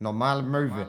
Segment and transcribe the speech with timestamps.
[0.00, 0.86] Normale Möwe.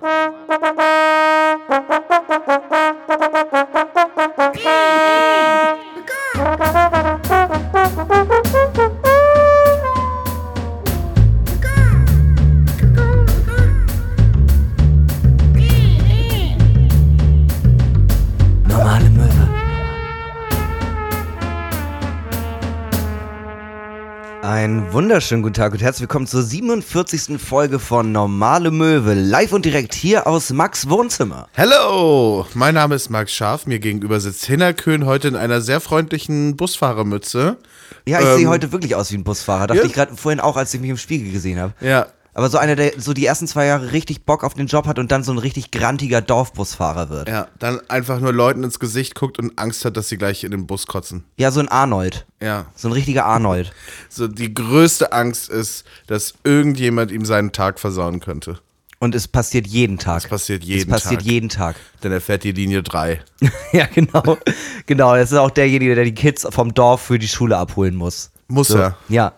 [25.18, 27.42] Wunderschönen guten Tag und herzlich willkommen zur 47.
[27.42, 29.16] Folge von Normale Möwe.
[29.16, 31.48] Live und direkt hier aus Max Wohnzimmer.
[31.54, 33.66] Hello, mein Name ist Max Scharf.
[33.66, 37.58] Mir gegenüber sitzt Hinner Köhn heute in einer sehr freundlichen Busfahrermütze.
[38.06, 39.66] Ja, ich Ähm, sehe heute wirklich aus wie ein Busfahrer.
[39.66, 39.88] Dachte ja.
[39.88, 41.74] ich gerade vorhin auch, als ich mich im Spiegel gesehen habe.
[41.82, 42.06] Ja,
[42.38, 45.00] Aber so einer, der so die ersten zwei Jahre richtig Bock auf den Job hat
[45.00, 47.30] und dann so ein richtig grantiger Dorfbusfahrer wird.
[47.30, 50.52] ja, dann einfach nur Leuten ins Gesicht guckt und Angst hat, dass sie gleich in
[50.52, 51.24] den Bus kotzen.
[51.38, 52.28] Ja, so ein Arnold.
[52.40, 53.74] Ja, So ein richtiger Arnold.
[54.08, 58.60] so die größte Angst ist, dass irgendjemand ihm seinen Tag versauen könnte.
[59.00, 60.24] Und es passiert jeden Tag.
[60.24, 61.30] Es passiert jeden Es passiert Tag.
[61.32, 61.76] jeden Tag.
[62.04, 63.20] Denn er fährt die Linie 3.
[63.72, 64.38] ja, genau.
[64.86, 68.30] genau, das ist auch derjenige, der die Kids vom Dorf für die Schule abholen muss.
[68.48, 68.98] Muss So, er.
[69.10, 69.34] Ja.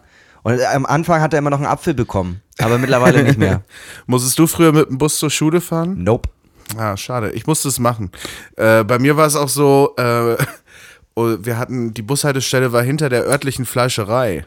[0.49, 3.63] Und am Anfang hat er immer noch einen Apfel bekommen, aber mittlerweile nicht mehr.
[4.05, 6.03] Musstest du früher mit dem Bus zur Schule fahren?
[6.03, 6.29] Nope.
[6.77, 7.31] Ah, schade.
[7.31, 8.11] Ich musste es machen.
[8.55, 10.37] Äh, bei mir war es auch so, äh,
[11.15, 14.45] oh, wir hatten, die Bushaltestelle war hinter der örtlichen Fleischerei.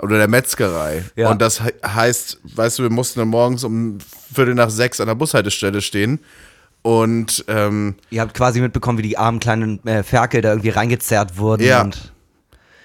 [0.00, 1.04] Oder der Metzgerei.
[1.16, 1.28] Ja.
[1.28, 3.98] Und das he heißt, weißt du, wir mussten dann morgens um
[4.32, 6.20] Viertel nach sechs an der Bushaltestelle stehen.
[6.82, 11.36] Und ähm, Ihr habt quasi mitbekommen, wie die armen kleinen äh, Ferkel da irgendwie reingezerrt
[11.36, 11.64] wurden.
[11.64, 11.82] Ja.
[11.82, 12.12] Und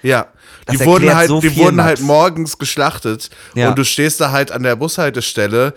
[0.04, 0.28] ja,
[0.66, 1.86] Das die wurden halt, so die wurden Max.
[1.88, 3.30] halt morgens geschlachtet.
[3.54, 3.70] Ja.
[3.70, 5.74] Und du stehst da halt an der Bushaltestelle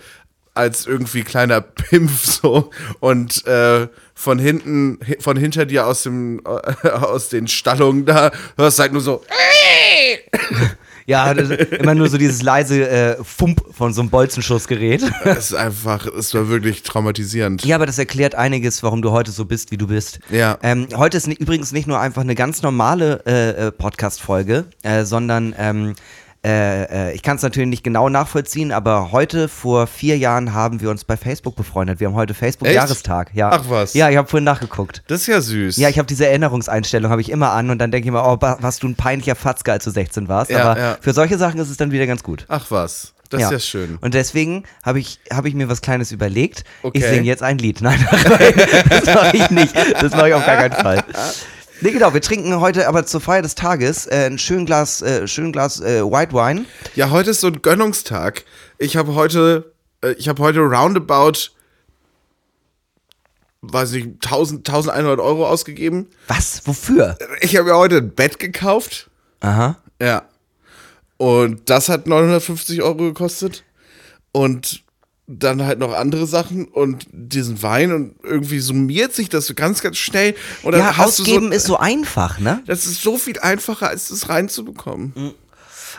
[0.54, 6.40] als irgendwie kleiner Pimpf so und äh, von hinten, hi- von hinter dir aus dem,
[6.84, 9.22] äh, aus den Stallungen da hörst halt nur so,
[11.08, 15.02] ja, das- immer nur so dieses leise äh, Fump von so einem Bolzenschussgerät.
[15.24, 17.64] es ist einfach, es war wirklich traumatisierend.
[17.64, 20.20] Ja, aber das erklärt einiges, warum du heute so bist, wie du bist.
[20.30, 20.58] Ja.
[20.62, 25.54] Ähm, heute ist übrigens nicht nur einfach eine ganz normale äh, äh, Podcast-Folge, äh, sondern
[25.58, 25.94] ähm,
[26.48, 30.80] äh, äh, ich kann es natürlich nicht genau nachvollziehen, aber heute vor vier Jahren haben
[30.80, 32.00] wir uns bei Facebook befreundet.
[32.00, 33.34] Wir haben heute Facebook-Jahrestag.
[33.34, 33.50] Ja.
[33.52, 33.92] Ach was.
[33.92, 35.02] Ja, ich habe vorhin nachgeguckt.
[35.08, 35.76] Das ist ja süß.
[35.76, 38.38] Ja, ich habe diese Erinnerungseinstellung, habe ich immer an und dann denke ich mir, oh,
[38.40, 40.50] warst du ein peinlicher Fatzke, als du 16 warst.
[40.50, 40.98] Ja, aber ja.
[41.00, 42.46] für solche Sachen ist es dann wieder ganz gut.
[42.48, 43.98] Ach was, das ist ja schön.
[44.00, 46.64] Und deswegen habe ich, hab ich mir was Kleines überlegt.
[46.78, 47.10] Ich Okay.
[47.10, 47.80] singe jetzt ein Lied.
[47.82, 48.02] Nein,
[48.88, 49.74] das mache ich nicht.
[50.00, 51.04] Das mache ich auf gar keinen Fall.
[51.80, 55.28] Nee, genau, wir trinken heute aber zur Feier des Tages äh, ein schön Glas, äh,
[55.28, 56.64] schön Glas äh, White Wine.
[56.96, 58.44] Ja, heute ist so ein Gönnungstag.
[58.78, 59.72] Ich habe heute,
[60.02, 61.50] äh, ich habe heute roundabout,
[63.60, 66.08] weiß nicht, 1000, 1100 Euro ausgegeben.
[66.26, 66.66] Was?
[66.66, 67.16] Wofür?
[67.42, 69.08] Ich habe mir heute ein Bett gekauft.
[69.40, 69.76] Aha.
[70.02, 70.22] Ja.
[71.16, 73.62] Und das hat 950 Euro gekostet.
[74.32, 74.82] Und
[75.28, 79.82] dann halt noch andere Sachen und diesen Wein und irgendwie summiert sich das so ganz,
[79.82, 80.34] ganz schnell.
[80.62, 82.62] Und dann Ja, hast du ausgeben so, ist so einfach, ne?
[82.66, 85.34] Das ist so viel einfacher, als das reinzubekommen.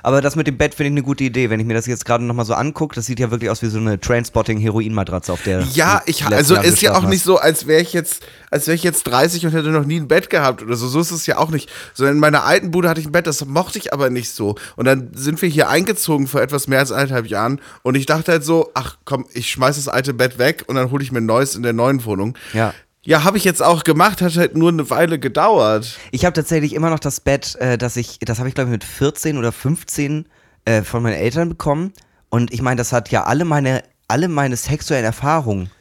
[0.04, 1.50] Aber das mit dem Bett finde ich eine gute Idee.
[1.50, 3.68] Wenn ich mir das jetzt gerade nochmal so angucke, das sieht ja wirklich aus wie
[3.68, 5.62] so eine Trainspotting-Heroinmatratze, auf der.
[5.74, 8.76] Ja, ich, also ist ja auch geschlafen nicht so, als wäre ich jetzt, als wäre
[8.76, 10.88] ich jetzt 30 und hätte noch nie ein Bett gehabt oder so.
[10.88, 11.70] So ist es ja auch nicht.
[11.94, 14.56] Sondern in meiner alten Bude hatte ich ein Bett, das mochte ich aber nicht so.
[14.76, 18.31] Und dann sind wir hier eingezogen vor etwas mehr als eineinhalb Jahren und ich dachte
[18.31, 21.20] halt so, ach komm, ich schmeiß das alte Bett weg und dann hole ich mir
[21.20, 22.38] ein neues in der neuen Wohnung.
[22.54, 22.74] Ja.
[23.06, 25.98] Ja, habe ich jetzt auch gemacht, hat halt nur eine Weile gedauert.
[26.12, 28.74] Ich habe tatsächlich immer noch das Bett, äh, das ich, das habe ich glaube ich
[28.74, 30.28] mit 14 oder 15
[30.66, 31.94] äh, von meinen Eltern bekommen.
[32.30, 35.72] Und ich meine, das hat ja alle meine, alle meine sexuellen Erfahrungen,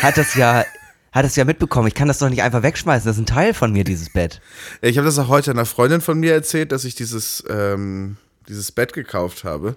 [0.00, 0.64] hat das ja,
[1.12, 1.86] hat das ja mitbekommen.
[1.86, 3.06] Ich kann das doch nicht einfach wegschmeißen.
[3.06, 4.40] Das ist ein Teil von mir, dieses Bett.
[4.82, 8.16] Ich habe das auch heute einer Freundin von mir erzählt, dass ich dieses, ähm,
[8.48, 9.76] dieses Bett gekauft habe.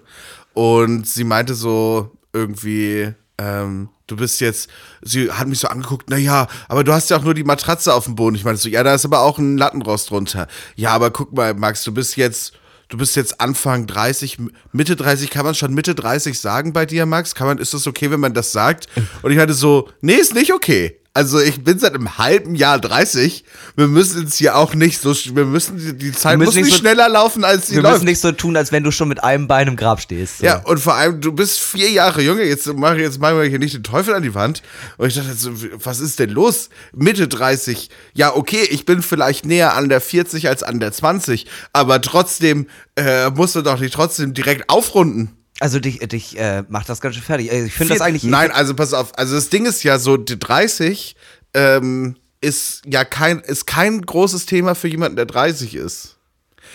[0.52, 4.68] Und sie meinte so irgendwie, ähm, du bist jetzt,
[5.02, 8.04] sie hat mich so angeguckt, naja, aber du hast ja auch nur die Matratze auf
[8.04, 8.36] dem Boden.
[8.36, 10.48] Ich meinte so, ja, da ist aber auch ein Lattenrost drunter.
[10.76, 12.52] Ja, aber guck mal, Max, du bist jetzt,
[12.88, 14.38] du bist jetzt Anfang 30,
[14.72, 17.34] Mitte 30, kann man schon Mitte 30 sagen bei dir, Max?
[17.34, 18.88] Kann man, ist das okay, wenn man das sagt?
[19.22, 20.97] Und ich hatte so, nee, ist nicht okay.
[21.18, 23.42] Also ich bin seit einem halben Jahr 30.
[23.74, 26.76] Wir müssen jetzt hier auch nicht so, wir müssen, die, die Zeit muss nicht so-
[26.76, 27.94] schneller laufen, als sie Wir läuft.
[27.94, 30.38] müssen nicht so tun, als wenn du schon mit einem Bein im Grab stehst.
[30.38, 30.44] So.
[30.46, 33.58] Ja, und vor allem, du bist vier Jahre jünger, jetzt mache jetzt machen wir hier
[33.58, 34.62] nicht den Teufel an die Wand.
[34.96, 35.50] Und ich dachte so,
[35.82, 36.68] was ist denn los?
[36.94, 37.90] Mitte 30.
[38.14, 42.68] Ja, okay, ich bin vielleicht näher an der 40 als an der 20, aber trotzdem
[42.94, 45.32] äh, musst du doch nicht trotzdem direkt aufrunden.
[45.60, 47.50] Also dich, dich äh, macht das ganz schön fertig.
[47.52, 48.24] Äh, Ich finde das eigentlich.
[48.24, 51.16] Nein, also pass auf, also das Ding ist ja so, die 30
[51.54, 56.14] ähm, ist ja kein, ist kein großes Thema für jemanden, der 30 ist.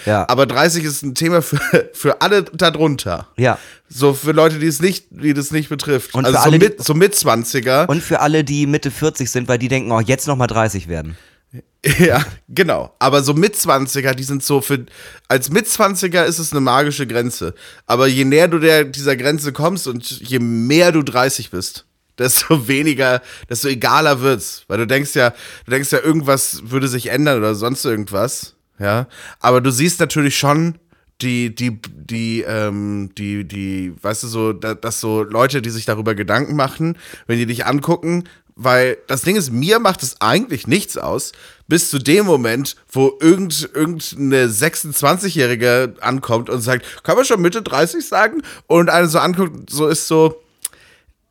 [0.05, 0.27] Ja.
[0.27, 1.59] Aber 30 ist ein Thema für,
[1.93, 3.29] für alle darunter.
[3.37, 3.57] Ja.
[3.87, 6.13] So für Leute, die es nicht, die das nicht betrifft.
[6.15, 7.85] Und also für so alle, die- mit, so mit 20er.
[7.87, 11.15] Und für alle, die Mitte 40 sind, weil die denken, oh, jetzt nochmal 30 werden.
[11.99, 12.95] Ja, genau.
[12.99, 14.85] Aber so Mitzwanziger, die sind so für.
[15.27, 17.53] Als Mitzwanziger ist es eine magische Grenze.
[17.85, 21.85] Aber je näher du der, dieser Grenze kommst und je mehr du 30 bist,
[22.17, 24.63] desto weniger, desto egaler wird's.
[24.67, 25.31] Weil du denkst ja,
[25.65, 28.55] du denkst ja, irgendwas würde sich ändern oder sonst irgendwas.
[28.79, 29.07] Ja.
[29.41, 30.79] Aber du siehst natürlich schon,
[31.21, 35.85] die, die, die, ähm, die, die, weißt du, so, da- dass so Leute, die sich
[35.85, 36.97] darüber Gedanken machen,
[37.27, 38.23] wenn die dich angucken,
[38.55, 41.31] weil das Ding ist, mir macht es eigentlich nichts aus,
[41.67, 47.61] bis zu dem Moment, wo irgend, irgendeine 26-Jährige ankommt und sagt, kann man schon Mitte
[47.61, 48.41] 30 sagen?
[48.67, 50.41] Und eine so anguckt, so ist so,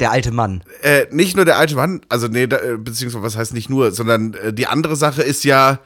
[0.00, 0.64] Der alte Mann.
[0.82, 3.92] äh, nicht nur der alte Mann, also nee, da, äh, beziehungsweise was heißt nicht nur,
[3.92, 5.78] sondern äh, die andere Sache ist ja,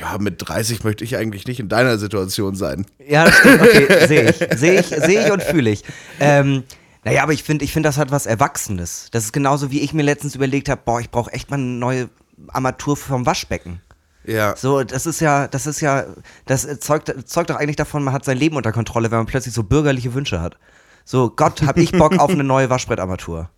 [0.00, 2.86] ja, mit 30 möchte ich eigentlich nicht in deiner Situation sein.
[3.06, 3.60] Ja, stimmt.
[3.62, 4.58] Okay, sehe ich.
[4.58, 5.84] Sehe ich, sehe ich und fühle ich.
[6.18, 6.64] Ähm,
[7.04, 9.08] naja, aber ich finde, ich finde, das hat was Erwachsenes.
[9.10, 11.64] Das ist genauso, wie ich mir letztens überlegt habe, boah, ich brauche echt mal eine
[11.64, 12.10] neue
[12.48, 13.80] Armatur vom Waschbecken.
[14.24, 14.54] Ja.
[14.56, 16.04] So, das ist ja, das ist ja,
[16.46, 19.54] das zeugt, zeugt doch eigentlich davon, man hat sein Leben unter Kontrolle, wenn man plötzlich
[19.54, 20.58] so bürgerliche Wünsche hat.
[21.04, 23.48] So, Gott, hab ich Bock auf eine neue Waschbrettarmatur.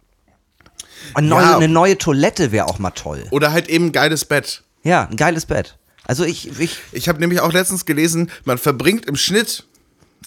[1.14, 1.56] Und neue, Ja.
[1.56, 3.24] eine neue Toilette wäre auch mal toll.
[3.30, 4.62] Oder halt eben ein geiles Bett.
[4.84, 5.76] Ja, ein geiles Bett.
[6.06, 9.66] Also ich, ich, Ich habe nämlich auch letztens gelesen, man verbringt im Schnitt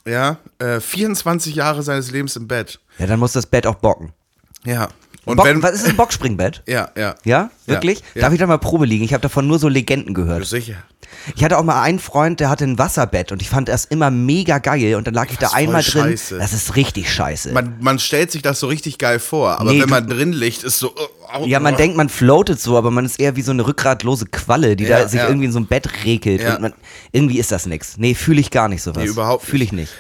[0.06, 2.80] ja, äh, 24 Jahre seines Lebens im Bett.
[3.00, 4.12] Ja, dann muss das Bett auch bocken.
[4.66, 4.90] Ja.
[5.26, 5.64] Und Bock, wenn.
[5.64, 6.62] was ist ein Boxspringbett?
[6.68, 7.16] Ja, ja.
[7.24, 8.04] Ja, wirklich?
[8.14, 9.04] Ja, Darf ich da mal Probe liegen?
[9.04, 10.46] Ich habe davon nur so Legenden gehört.
[10.46, 10.76] Sicher.
[11.36, 14.12] Ich hatte auch mal einen Freund, der hatte ein Wasserbett und ich fand das immer
[14.12, 16.04] mega geil und dann lag ich da einmal drin.
[16.04, 16.38] scheiße.
[16.38, 17.52] Das ist richtig scheiße.
[17.54, 20.64] Man, man stellt sich das so richtig geil vor, aber Nee, wenn man drin liegt,
[20.64, 20.94] ist so.
[20.96, 21.78] oh, oh, ja, man oh.
[21.78, 25.00] denkt, man floatet so, aber man ist eher wie so eine rückgratlose Qualle, die Ja,
[25.00, 25.28] da sich ja.
[25.28, 26.42] irgendwie in so ein Bett regelt.
[26.42, 26.60] Ja.
[26.60, 26.74] Man,
[27.12, 27.98] irgendwie ist das nix.
[27.98, 29.04] Nee, fühle ich gar nicht sowas.
[29.04, 29.94] Nee, überhaupt Fühle ich nicht.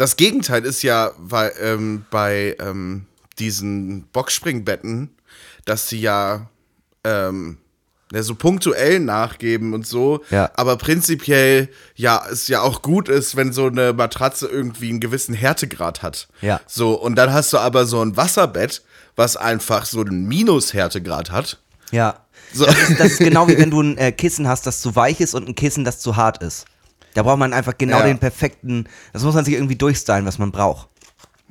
[0.00, 3.04] Das Gegenteil ist ja bei, ähm, bei ähm,
[3.38, 5.10] diesen Boxspringbetten,
[5.66, 6.48] dass sie ja,
[7.04, 7.58] ähm,
[8.10, 10.50] ja so punktuell nachgeben und so, Ja.
[10.54, 15.34] aber prinzipiell ja es ja auch gut ist, wenn so eine Matratze irgendwie einen gewissen
[15.34, 16.28] Härtegrad hat.
[16.40, 16.62] Ja.
[16.66, 18.82] So, und dann hast du aber so ein Wasserbett,
[19.16, 21.60] was einfach so einen Minus-Härtegrad hat.
[21.90, 22.24] Ja.
[22.54, 22.64] So.
[22.64, 25.20] Das, ist, das ist genau wie wenn du ein äh, Kissen hast, das zu weich
[25.20, 26.64] ist und ein Kissen, das zu hart ist.
[27.14, 28.06] Da braucht man einfach genau Ja.
[28.06, 30.88] den perfekten, das muss man sich irgendwie durchstylen, was man braucht.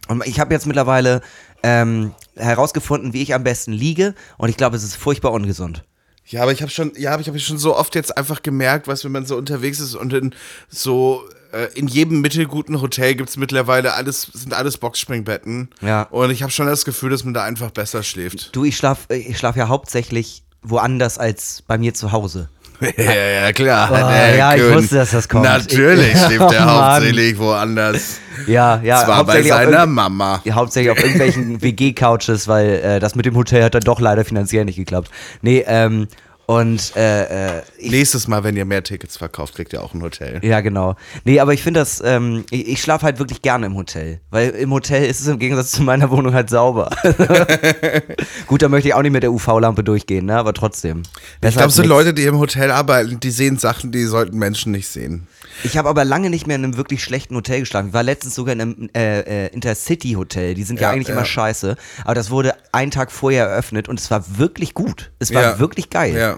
[0.07, 1.21] Und ich habe jetzt mittlerweile
[1.63, 5.83] ähm, herausgefunden, wie ich am besten liege und ich glaube, es ist furchtbar ungesund.
[6.25, 8.87] Ja, aber ich habe schon, ja, aber ich habe schon so oft jetzt einfach gemerkt,
[8.87, 10.35] was wenn man so unterwegs ist und in
[10.69, 15.69] so äh, in jedem mittelguten Hotel gibt's mittlerweile alles sind alles Boxspringbetten.
[15.81, 16.03] Ja.
[16.03, 18.55] Und ich habe schon das Gefühl, dass man da einfach besser schläft.
[18.55, 22.49] Du, ich schlaf, ich schlaf ja hauptsächlich woanders als bei mir zu Hause.
[22.97, 23.13] Ja,
[23.45, 23.89] ja, klar.
[23.91, 23.95] Oh,
[24.37, 25.43] ja, ich wusste, dass das kommt.
[25.43, 26.93] Natürlich Oh, er Mann.
[26.95, 28.19] hauptsächlich woanders.
[28.47, 30.41] Ja, ja, Zwar bei seiner Mama.
[30.45, 34.23] ja, hauptsächlich auf irgendwelchen WG-Couches, weil äh, das mit dem Hotel hat dann doch leider
[34.23, 35.09] finanziell nicht geklappt.
[35.41, 36.07] Nee, ähm,
[36.49, 40.39] und äh, äh, Nächstes Mal, wenn ihr mehr Tickets verkauft, kriegt ihr auch ein Hotel.
[40.43, 40.95] Ja, genau.
[41.23, 44.19] Nee, aber ich finde das, ähm, ich, ich schlafe halt wirklich gerne im Hotel.
[44.31, 46.89] Weil im Hotel ist es im Gegensatz zu meiner Wohnung halt sauber.
[48.47, 50.37] Gut, da möchte ich auch nicht mit der UV-Lampe durchgehen, ne?
[50.37, 51.03] Aber trotzdem.
[51.39, 51.83] Ich glaube, so.
[51.83, 55.27] Leute, die im Hotel arbeiten, die sehen Sachen, die sollten Menschen nicht sehen.
[55.63, 57.89] Ich habe aber lange nicht mehr in einem wirklich schlechten Hotel geschlafen.
[57.89, 60.53] Ich war letztens sogar in einem äh, äh, Intercity-Hotel.
[60.53, 61.13] Die sind ja, Ja, eigentlich ja.
[61.15, 61.75] immer scheiße.
[62.05, 65.11] Aber das wurde einen Tag vorher eröffnet und es war wirklich gut.
[65.19, 65.59] Es war Ja.
[65.59, 66.15] wirklich geil.
[66.15, 66.37] Ja.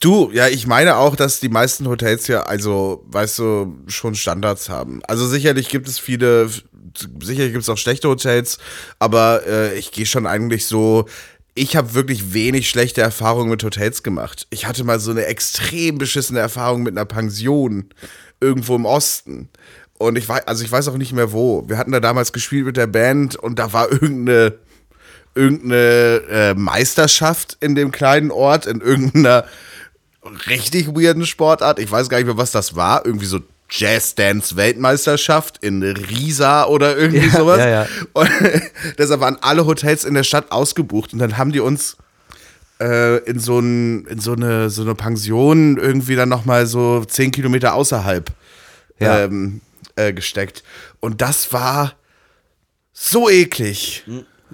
[0.00, 4.70] Du, ja, ich meine auch, dass die meisten Hotels ja, also, weißt du, schon Standards
[4.70, 5.02] haben.
[5.06, 6.48] Also sicherlich gibt es viele,
[7.22, 8.58] sicherlich gibt es auch schlechte Hotels,
[8.98, 11.06] aber äh, ich gehe schon eigentlich so.
[11.54, 14.46] Ich habe wirklich wenig schlechte Erfahrungen mit Hotels gemacht.
[14.50, 17.86] Ich hatte mal so eine extrem beschissene Erfahrung mit einer Pension
[18.40, 19.48] irgendwo im Osten.
[19.98, 21.68] Und ich weiß, also ich weiß auch nicht mehr wo.
[21.68, 24.58] Wir hatten da damals gespielt mit der Band und da war irgendeine
[25.34, 29.44] irgendeine äh, Meisterschaft in dem kleinen Ort, in irgendeiner
[30.46, 31.78] richtig weirden Sportart.
[31.78, 33.04] Ich weiß gar nicht mehr, was das war.
[33.04, 37.58] Irgendwie so Jazz-Dance-Weltmeisterschaft in Riesa oder irgendwie Ja, sowas.
[37.58, 37.86] ja, ja.
[38.12, 38.30] Und
[38.98, 41.12] deshalb waren alle Hotels in der Stadt ausgebucht.
[41.12, 41.96] Und dann haben die uns
[42.80, 47.30] äh, in, so ein, in so, eine, so eine Pension irgendwie dann nochmal so zehn
[47.30, 48.30] Kilometer außerhalb
[48.98, 49.20] Ja.
[49.24, 49.60] ähm,
[49.96, 50.62] äh, gesteckt.
[51.00, 51.94] Und das war
[52.92, 54.04] so eklig.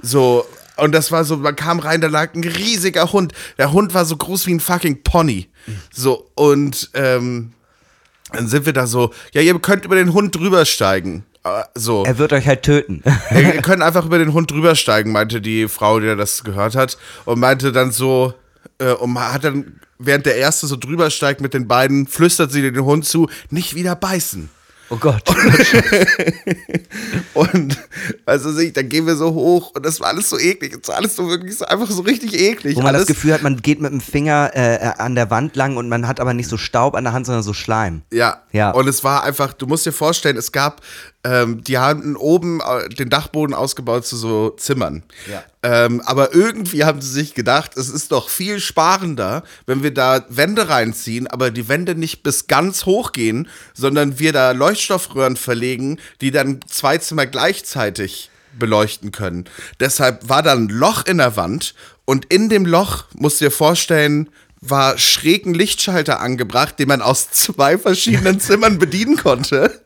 [0.03, 0.47] So,
[0.77, 3.33] und das war so, man kam rein, da lag ein riesiger Hund.
[3.59, 5.49] Der Hund war so groß wie ein fucking Pony.
[5.93, 7.53] So, und ähm,
[8.33, 11.25] dann sind wir da so, ja, ihr könnt über den Hund drüber steigen.
[11.45, 12.05] Äh, So.
[12.05, 13.03] Er wird euch halt töten.
[13.31, 16.99] Ihr könnt einfach über den Hund drübersteigen, meinte die Frau, die das gehört hat.
[17.25, 18.35] Und meinte dann so,
[18.79, 22.63] äh, und hat dann während der Erste so drüber steigt mit den beiden, flüstert sie
[22.63, 24.51] den Hund zu, nicht wieder beißen.
[24.89, 25.23] Oh Gott.
[27.35, 27.77] Und
[28.25, 30.77] also ich, dann gehen wir so hoch und das war alles so eklig.
[30.79, 32.77] Das war alles so wirklich so einfach so richtig eklig.
[32.77, 35.57] Wo man alles, das Gefühl hat, man geht mit dem Finger äh, an der Wand
[35.57, 38.03] lang und man hat aber nicht so Staub an der Hand, sondern so Schleim.
[38.13, 38.43] Ja.
[38.53, 38.71] Ja.
[38.71, 40.81] Und es war einfach, du musst dir vorstellen, es gab,
[41.27, 45.03] ähm, die haben oben äh, den Dachboden ausgebaut zu so Zimmern.
[45.29, 45.43] Ja.
[45.65, 50.25] Ähm, aber irgendwie haben sie sich gedacht, es ist doch viel sparender, wenn wir da
[50.29, 55.99] Wände reinziehen, aber die Wände nicht bis ganz hoch gehen, sondern wir da Leuchtstoffröhren verlegen,
[56.21, 59.47] die dann zwei Zimmer gleichzeitig beleuchten können.
[59.81, 63.51] Deshalb war da ein Loch in der Wand und in dem Loch, musst du dir
[63.51, 64.31] vorstellen,
[64.61, 69.83] war schrägen Lichtschalter angebracht, den man aus zwei verschiedenen Zimmern bedienen konnte.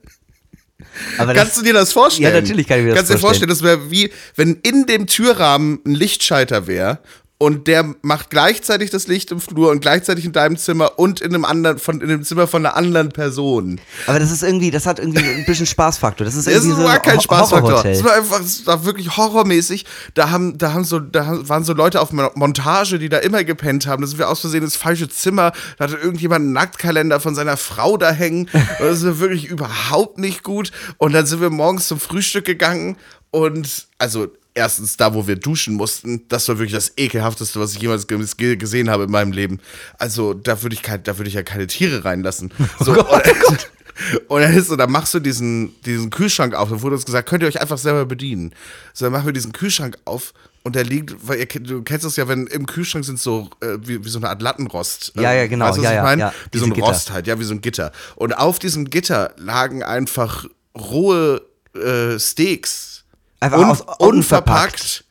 [1.18, 2.32] Aber Kannst du dir das vorstellen?
[2.32, 4.86] Ja, natürlich kann ich mir das Kannst du dir vorstellen, das wäre wie, wenn in
[4.86, 6.98] dem Türrahmen ein Lichtschalter wäre
[7.42, 11.34] und der macht gleichzeitig das Licht im Flur und gleichzeitig in deinem Zimmer und in
[11.34, 13.80] einem anderen, von, in dem Zimmer von einer anderen Person.
[14.06, 16.26] Aber das ist irgendwie, das hat irgendwie ein bisschen Spaßfaktor.
[16.26, 17.82] Das ist Das irgendwie so war ein kein Ho- Spaßfaktor.
[17.82, 19.86] Das war einfach, das war wirklich horrormäßig.
[20.12, 23.42] Da haben, da haben so, da waren so Leute auf Mo- Montage, die da immer
[23.42, 24.02] gepennt haben.
[24.02, 25.52] Da sind wir aus Versehen ins falsche Zimmer.
[25.78, 28.50] Da hatte irgendjemand einen Nacktkalender von seiner Frau da hängen.
[28.52, 30.72] Und das war wirklich überhaupt nicht gut.
[30.98, 32.98] Und dann sind wir morgens zum Frühstück gegangen
[33.30, 37.80] und, also, Erstens, da wo wir duschen mussten, das war wirklich das ekelhafteste, was ich
[37.80, 39.60] jemals ge- gesehen habe in meinem Leben.
[39.98, 42.50] Also, da würde ich, da würde ich ja keine Tiere reinlassen.
[42.80, 43.70] So, Gott, oh und,
[44.28, 46.68] und dann ist so, dann machst du diesen, diesen Kühlschrank auf.
[46.70, 48.52] Dann wurde uns gesagt, könnt ihr euch einfach selber bedienen.
[48.92, 52.16] So, dann machen wir diesen Kühlschrank auf und der liegt, weil ihr, du kennst das
[52.16, 55.12] ja, wenn im Kühlschrank sind so, äh, wie, wie so eine Art Lattenrost.
[55.16, 55.66] Ja, ja, genau.
[55.66, 56.20] Weißt du, was Ja, ich meine?
[56.22, 56.34] ja.
[56.50, 56.86] Wie so ein Gitter.
[56.86, 57.92] Rost halt, ja, wie so ein Gitter.
[58.16, 60.44] Und auf diesem Gitter lagen einfach
[60.76, 61.42] rohe
[61.74, 62.89] äh, Steaks.
[63.40, 65.04] Einfach Un aus- unverpackt.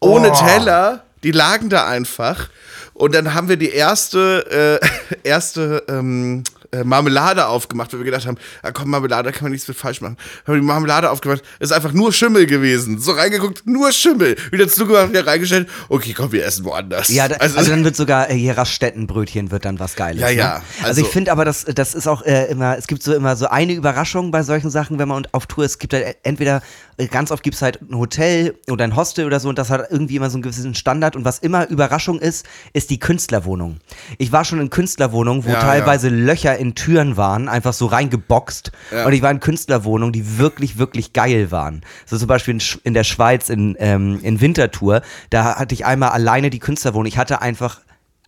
[0.00, 0.34] Ohne Oh.
[0.34, 1.04] Teller.
[1.22, 2.48] Die lagen da einfach.
[2.94, 8.26] Und dann haben wir die erste, äh, erste ähm, äh, Marmelade aufgemacht, weil wir gedacht
[8.26, 10.16] haben, ah, komm, Marmelade, da kann man nichts mit falsch machen.
[10.46, 12.98] Haben wir die Marmelade aufgemacht, ist einfach nur Schimmel gewesen.
[12.98, 14.36] So reingeguckt, nur Schimmel.
[14.50, 15.68] Wieder zugemacht, wieder reingestellt.
[15.88, 17.08] Okay, komm, wir essen woanders.
[17.08, 20.20] Ja, da, also, dann wird sogar äh, hier Raststättenbrötchen wird dann was Geiles.
[20.20, 20.62] Ja, ja, Ne?
[20.78, 23.36] Also, also- ich finde aber, das, das ist auch äh, immer, es gibt so immer
[23.36, 25.72] so eine Überraschung bei solchen Sachen, wenn man auf Tour ist.
[25.72, 26.62] Es gibt halt entweder,
[26.96, 29.70] äh, ganz oft gibt es halt ein Hotel oder ein Hostel oder so und das
[29.70, 33.78] hat irgendwie immer so einen gewissen Standard und was immer Überraschung ist, ist die Künstlerwohnung.
[34.18, 38.72] Ich war schon in Künstlerwohnungen, wo Ja, teilweise Löcher in Türen waren, einfach so reingeboxt
[38.92, 39.06] Ja.
[39.06, 41.82] und ich war in Künstlerwohnungen, die wirklich, wirklich geil waren.
[42.06, 45.86] So zum Beispiel in, Sch- in der Schweiz in, ähm, in Winterthur, da hatte ich
[45.86, 47.06] einmal alleine die Künstlerwohnung.
[47.06, 47.80] Ich hatte einfach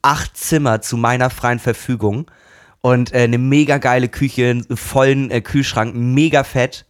[0.02, 2.30] acht Zimmer zu meiner freien Verfügung
[2.80, 6.86] und äh, eine mega geile Küche, einen vollen äh, Kühlschrank, mega fett.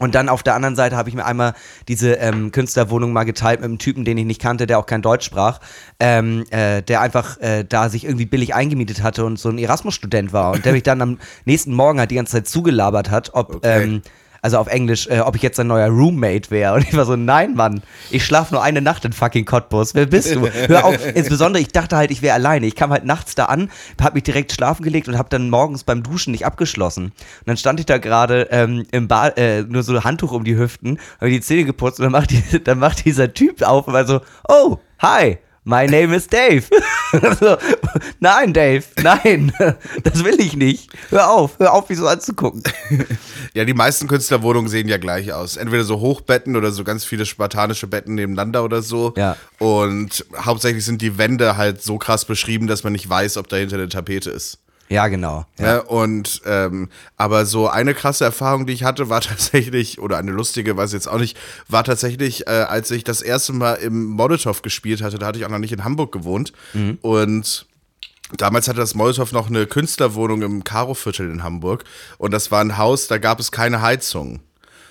[0.00, 1.52] Und dann auf der anderen Seite habe ich mir einmal
[1.86, 5.02] diese ähm, Künstlerwohnung mal geteilt mit einem Typen, den ich nicht kannte, der auch kein
[5.02, 5.60] Deutsch sprach,
[6.00, 10.32] ähm, äh, der einfach äh, da sich irgendwie billig eingemietet hatte und so ein Erasmus-Student
[10.32, 13.56] war und der mich dann am nächsten Morgen halt die ganze Zeit zugelabert hat, ob,
[13.56, 13.82] Okay.
[13.84, 14.02] ähm,
[14.42, 16.74] also auf Englisch, äh, ob ich jetzt ein neuer Roommate wäre.
[16.74, 19.94] Und ich war so, nein, Mann, ich schlafe nur eine Nacht in fucking Cottbus.
[19.94, 20.48] Wer bist du?
[20.48, 20.96] Hör auf.
[21.14, 22.66] Insbesondere, ich dachte halt, ich wäre alleine.
[22.66, 23.70] Ich kam halt nachts da an,
[24.00, 27.06] hab mich direkt schlafen gelegt und hab dann morgens beim Duschen nicht abgeschlossen.
[27.06, 27.14] Und
[27.46, 30.56] dann stand ich da gerade ähm, im Bad, äh, nur so ein Handtuch um die
[30.56, 33.94] Hüften, habe die Zähne geputzt und dann macht, die, dann macht dieser Typ auf und
[33.94, 35.38] war so, oh, hi.
[35.64, 36.68] My name is Dave.
[37.38, 37.58] so,
[38.18, 39.52] nein, Dave, nein,
[40.02, 40.90] das will ich nicht.
[41.10, 42.62] Hör auf, hör auf, mich so anzugucken.
[43.52, 45.56] Ja, die meisten Künstlerwohnungen sehen ja gleich aus.
[45.56, 49.12] Entweder so Hochbetten oder so ganz viele spartanische Betten nebeneinander oder so.
[49.16, 49.36] Ja.
[49.58, 53.74] Und hauptsächlich sind die Wände halt so krass beschrieben, dass man nicht weiß, ob dahinter
[53.74, 54.58] eine Tapete ist.
[54.90, 55.46] Ja, genau.
[55.58, 55.66] Ja.
[55.66, 55.78] Ja.
[55.82, 60.76] und ähm, aber so eine krasse Erfahrung, die ich hatte, war tatsächlich, oder eine lustige,
[60.76, 64.60] weiß ich jetzt auch nicht, war tatsächlich, äh, als ich das erste Mal im Molotow
[64.62, 66.52] gespielt hatte, da hatte ich auch noch nicht in Hamburg gewohnt.
[67.02, 67.66] Und
[68.36, 71.84] Damals hatte das Molotow noch eine Künstlerwohnung im Karo-Viertel in Hamburg.
[72.18, 74.40] Und das war ein Haus, da gab es keine Heizung.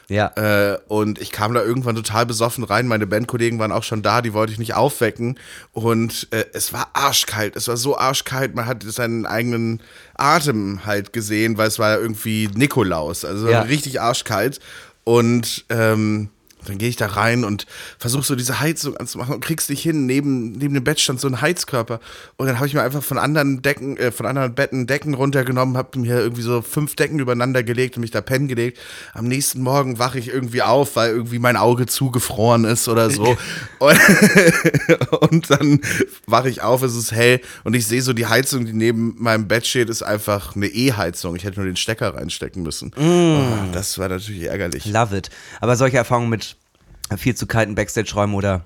[0.10, 0.28] Ja.
[0.36, 2.88] Äh, und ich kam da irgendwann total besoffen rein.
[2.88, 5.40] Meine Bandkollegen waren auch schon da, die wollte ich nicht aufwecken.
[5.72, 7.56] Und äh, es war arschkalt.
[7.56, 9.82] Es war so arschkalt, man hat seinen eigenen
[10.16, 13.24] Atem halt gesehen, weil es war ja irgendwie Nikolaus.
[13.24, 13.62] Also Ja.
[13.62, 14.60] richtig arschkalt.
[15.04, 16.30] Und ähm,
[16.66, 17.66] dann gehe ich da rein und
[17.98, 20.06] versuche so diese Heizung anzumachen und krieg's nicht hin.
[20.06, 22.00] Neben, neben dem Bett stand so ein Heizkörper.
[22.36, 25.78] Und dann habe ich mir einfach von anderen Decken, äh, von anderen Betten Decken runtergenommen,
[25.78, 28.78] habe mir irgendwie so fünf Decken übereinander gelegt und mich da pennen gelegt.
[29.14, 33.38] Am nächsten Morgen wache ich irgendwie auf, weil irgendwie mein Auge zugefroren ist oder so.
[33.80, 34.00] und,
[35.32, 35.80] und dann
[36.28, 39.48] wache ich auf, es ist hell und ich sehe so die Heizung, die neben meinem
[39.48, 41.36] Bett steht, ist einfach eine E-Heizung.
[41.36, 42.92] Ich hätte nur den Stecker reinstecken müssen.
[42.98, 44.86] Oh, das war natürlich ärgerlich.
[44.86, 45.30] Love it.
[45.62, 46.50] Aber solche Erfahrungen mit
[47.18, 48.66] viel zu kalten Backstage-Räumen oder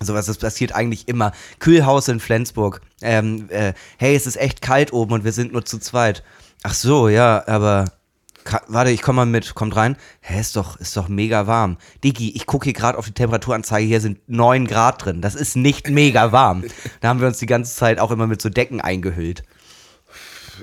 [0.00, 1.32] Sowas, das passiert eigentlich immer.
[1.60, 2.80] Kühlhaus in Flensburg.
[3.00, 6.24] Ähm, äh, hey, es ist echt kalt oben und wir sind nur zu zweit.
[6.62, 7.86] Ach so, ja, aber
[8.66, 9.54] warte, ich komm mal mit.
[9.54, 9.96] Kommt rein.
[10.20, 11.76] Hä, ist doch, ist doch mega warm.
[12.02, 13.86] Digi, ich gucke hier gerade auf die Temperaturanzeige.
[13.86, 15.20] Hier sind 9 Grad drin.
[15.20, 16.64] Das ist nicht mega warm.
[17.00, 19.44] Da haben wir uns die ganze Zeit auch immer mit so Decken eingehüllt.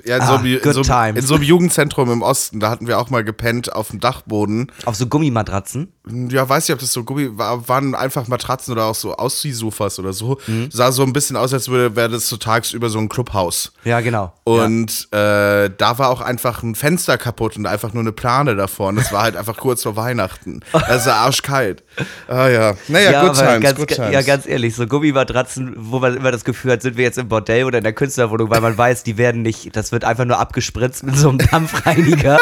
[0.04, 2.70] Ja, in, Ah, so einem, in, good so, in so einem Jugendzentrum im Osten, da
[2.70, 4.70] hatten wir auch mal gepennt auf dem Dachboden.
[4.84, 5.92] Auf so Gummimatratzen.
[6.30, 9.98] Ja, weiß nicht, ob das so Gummi war, waren einfach Matratzen oder auch so Ausziehsofas
[10.00, 10.38] oder so.
[10.46, 10.68] Mhm.
[10.72, 13.72] Sah so ein bisschen aus, als würde wäre das so tagsüber so ein Clubhaus.
[13.84, 14.32] Ja, genau.
[14.44, 18.88] Und äh, da war auch einfach ein Fenster kaputt und einfach nur eine Plane davor.
[18.88, 20.60] Und es war halt einfach kurz vor Weihnachten.
[20.72, 20.82] War
[21.22, 21.84] arschkalt.
[22.28, 22.74] Ah ja.
[22.88, 24.12] Naja, good aber times, ganz, good times.
[24.12, 27.28] ja, ganz ehrlich, so Gummimatratzen, wo man immer das Gefühl hat, sind wir jetzt im
[27.28, 30.38] Bordell oder in der Künstlerwohnung, weil man weiß, die werden nicht, das wird einfach nur
[30.38, 32.38] abgespritzt mit so einem Dampfreiniger.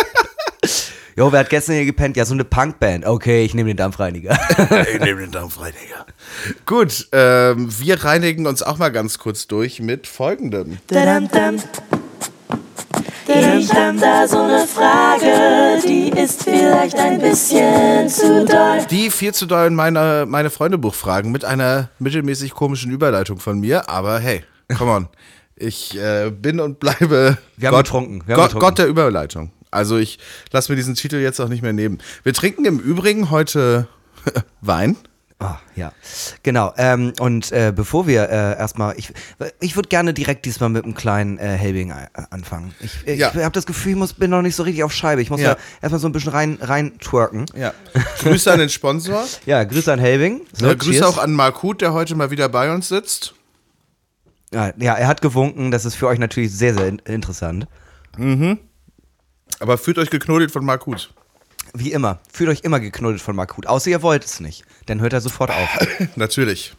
[1.17, 2.19] Jo, wer hat gestern hier gepennt?
[2.19, 3.07] Ja, so eine Punkband.
[3.07, 4.39] Okay, ich nehme den Dampfreiniger.
[4.93, 6.05] Ich nehme den Dampfreiniger.
[6.67, 10.79] Gut, ähm, wir reinigen uns auch mal ganz kurz durch mit folgendem.
[13.27, 18.85] Ich hab da so ne Frage, die ist vielleicht ein bisschen zu doll.
[18.91, 24.19] Die viel zu doll meine, meine Freundebuch-Fragen mit einer mittelmäßig komischen Überleitung von mir, aber
[24.19, 24.45] hey,
[24.77, 25.09] come on.
[25.61, 28.55] Ich äh, bin und bleibe Wir haben Gott, getrunken, wir Gott.
[28.59, 29.51] Gott der Überleitung.
[29.71, 30.19] Also ich
[30.53, 31.99] lasse mir diesen Titel jetzt auch nicht mehr nehmen.
[32.25, 33.87] Wir trinken im Übrigen heute
[34.63, 34.97] Wein.
[35.43, 35.93] Ah, ja,
[36.43, 36.75] genau.
[36.77, 39.11] Ähm, und äh, bevor wir äh, erstmal, ich,
[39.61, 42.75] ich würde gerne direkt diesmal mit einem kleinen äh, Helbing äh, anfangen.
[42.81, 43.31] Ich, äh, Ja.
[43.35, 45.23] ich habe das Gefühl, ich muss, bin noch nicht so richtig auf Scheibe.
[45.23, 45.55] Ich muss Ja.
[45.55, 47.47] da erstmal so ein bisschen rein, rein twerken.
[47.57, 47.73] Ja.
[48.19, 49.25] Grüße an den Sponsor.
[49.47, 50.43] Ja, Grüße an Helbing.
[50.53, 53.33] So, Ja, Grüße auch an Markut, der heute mal wieder bei uns sitzt.
[54.53, 55.71] Ja, ja, er hat gewunken.
[55.71, 57.67] Das ist für euch natürlich sehr, sehr in interessant.
[59.61, 61.13] Aber fühlt euch geknuddelt von Markut.
[61.75, 62.19] Wie immer.
[62.33, 63.67] Fühlt euch immer geknuddelt von Markut.
[63.67, 64.65] Außer ihr wollt es nicht.
[64.87, 65.69] Dann hört er sofort auf.
[66.17, 66.75] Natürlich.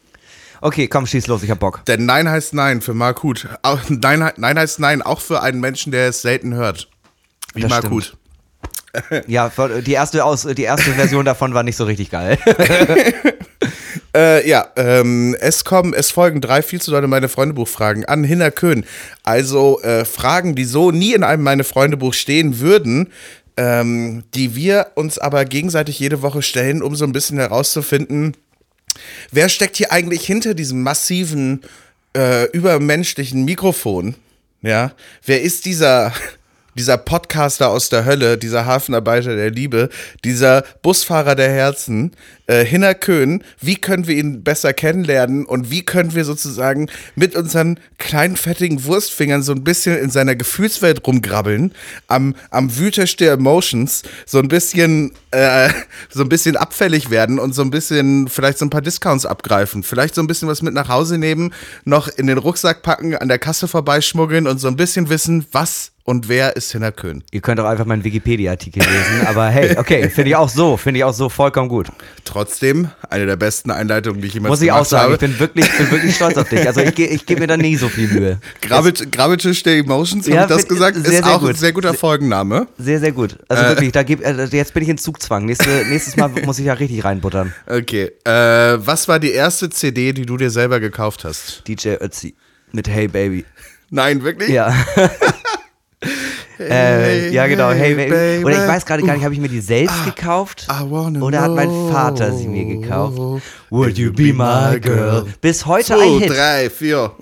[0.60, 1.84] Okay, komm, schieß los, ich hab Bock.
[1.86, 3.48] Denn Nein heißt Nein für Markut.
[3.62, 6.88] Auch- Nein, Nein heißt Nein auch für einen Menschen, der es selten hört.
[7.54, 8.16] Wie Das Markut.
[9.26, 9.50] Ja,
[9.86, 12.38] die erste, Aus, die erste Version davon war nicht so richtig geil.
[14.14, 18.50] Äh, ja, ähm, es kommen, es folgen drei viel zu dolle meine Freundebuch-Fragen an Hinner
[18.50, 18.84] Köhn.
[19.22, 23.10] Also äh, Fragen, die so nie in einem meine Freundebuch stehen würden,
[23.56, 28.36] ähm, die wir uns aber gegenseitig jede Woche stellen, um so ein bisschen herauszufinden,
[29.30, 31.62] wer steckt hier eigentlich hinter diesem massiven,
[32.14, 34.14] äh, übermenschlichen Mikrofon?
[34.60, 34.92] Ja,
[35.24, 36.12] wer ist dieser,
[36.76, 39.88] dieser Podcaster aus der Hölle, dieser Hafenarbeiter der Liebe,
[40.24, 42.12] dieser Busfahrer der Herzen,
[42.46, 47.36] äh, Hinner Köhn, wie können wir ihn besser kennenlernen und wie können wir sozusagen mit
[47.36, 51.72] unseren kleinen fettigen Wurstfingern so ein bisschen in seiner Gefühlswelt rumgrabbeln,
[52.08, 55.70] am, am Wütersch der Emotions, so ein bisschen, äh,
[56.10, 59.82] so ein bisschen abfällig werden und so ein bisschen vielleicht so ein paar Discounts abgreifen,
[59.82, 61.52] vielleicht so ein bisschen was mit nach Hause nehmen,
[61.84, 65.91] noch in den Rucksack packen, an der Kasse vorbeischmuggeln und so ein bisschen wissen, was
[66.04, 67.22] und wer ist Hinner Köhn.
[67.30, 69.26] Ihr könnt auch einfach meinen Wikipedia-Artikel lesen.
[69.26, 70.76] Aber hey, okay, finde ich auch so.
[70.76, 71.88] Finde ich auch so vollkommen gut.
[72.24, 75.14] Trotzdem, eine der besten Einleitungen, die ich jemals Muss ich auch sagen, habe.
[75.14, 76.66] ich bin wirklich, bin wirklich stolz auf dich.
[76.66, 78.40] Also ich, ich gebe mir da nie so viel Mühe.
[78.60, 80.96] Grabbit, Grabbitisch der Emotions, habe Ja, ich das gesagt?
[80.96, 81.56] sehr, ist sehr auch ein gut.
[81.56, 82.66] sehr guter Folgenname.
[82.78, 83.38] Sehr, sehr gut.
[83.48, 85.44] Also wirklich, da geb, äh, jetzt bin ich in Zugzwang.
[85.46, 87.52] Nächste, nächstes Mal muss ich ja richtig reinbuttern.
[87.66, 88.10] Okay.
[88.24, 88.30] Äh,
[88.84, 91.62] was war die erste CD, die du dir selber gekauft hast?
[91.68, 92.34] DJ Ötzi
[92.72, 93.44] mit Hey Baby.
[93.90, 94.48] Nein, wirklich?
[94.48, 94.74] Ja.
[96.68, 97.70] äh, ja, genau.
[97.70, 98.44] Hey, Baby.
[98.44, 100.66] Oder ich weiß gerade gar nicht, habe ich mir die selbst gekauft?
[100.70, 101.70] I wanna Oder hat mein.
[101.90, 103.18] Vater sie mir gekauft?
[103.70, 105.24] Would you be my girl?
[105.40, 106.30] Bis heute ein Zwei, Hit.
[106.30, 107.12] drei, vier.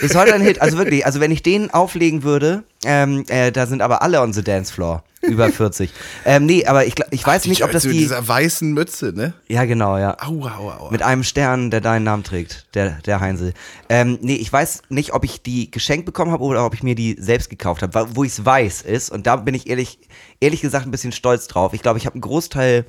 [0.00, 0.60] Ist heute ein Hit.
[0.60, 4.32] Also wirklich, also wenn ich den auflegen würde, ähm, äh, da sind aber alle on
[4.32, 5.02] the dance floor.
[5.22, 5.90] Über 40.
[6.26, 7.98] ähm, nee, aber ich, ich weiß nicht, ob das mit die.
[8.00, 9.32] dieser weißen Mütze, ne?
[9.48, 10.16] Ja, genau, ja.
[10.20, 10.90] Aua, aua, aua.
[10.90, 13.54] Mit einem Stern, der deinen Namen trägt, der, der Heinzel.
[13.88, 16.94] Ähm, nee, ich weiß nicht, ob ich die geschenkt bekommen habe oder ob ich mir
[16.94, 18.08] die selbst gekauft habe.
[18.14, 19.98] Wo ich es weiß ist, und da bin ich ehrlich,
[20.40, 21.72] ehrlich gesagt ein bisschen stolz drauf.
[21.72, 22.84] Ich glaube, ich habe einen Großteil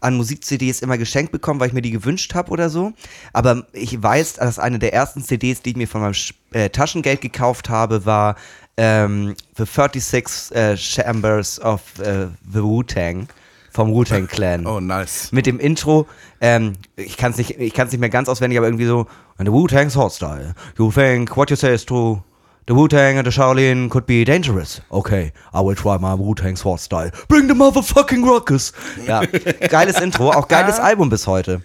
[0.00, 2.92] an Musik-CDs immer geschenkt bekommen, weil ich mir die gewünscht habe oder so.
[3.32, 6.14] Aber ich weiß, dass eine der ersten CDs, die ich mir von meinem
[6.52, 8.36] äh, Taschengeld gekauft habe, war
[8.76, 13.28] ähm, The 36 äh, Chambers of äh, the Wu-Tang
[13.72, 15.30] vom Wu-Tang Clan oh, nice.
[15.32, 16.06] mit dem Intro,
[16.40, 19.06] ähm, ich kann es nicht, ich kann's nicht mehr ganz auswendig, aber irgendwie so,
[19.38, 20.54] and the Wu-Tang's hot style.
[20.76, 22.22] You think what you say is true.
[22.70, 24.80] The Wu-Tang and the Shaolin could be dangerous.
[24.92, 27.10] Okay, I will try my Wu-Tang's hot style.
[27.26, 28.72] Bring the motherfucking ruckus.
[29.08, 29.24] Ja,
[29.68, 31.62] geiles Intro, auch geiles Album bis heute.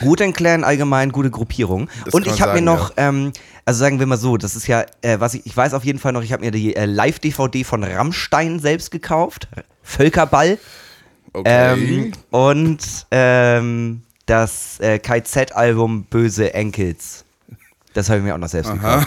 [0.00, 1.90] Wu-Tang Clan allgemein gute Gruppierung.
[2.06, 3.34] Das Und ich habe mir noch, ähm,
[3.66, 5.98] also sagen wir mal so, das ist ja, äh, was ich, ich weiß auf jeden
[5.98, 9.48] Fall noch, ich habe mir die äh, Live-DVD von Rammstein selbst gekauft.
[9.82, 10.56] Völkerball.
[11.34, 11.74] Okay.
[11.74, 17.26] Ähm, und ähm, das äh, KZ-Album Böse Enkels.
[17.92, 19.06] Das habe ich mir auch noch selbst gekauft.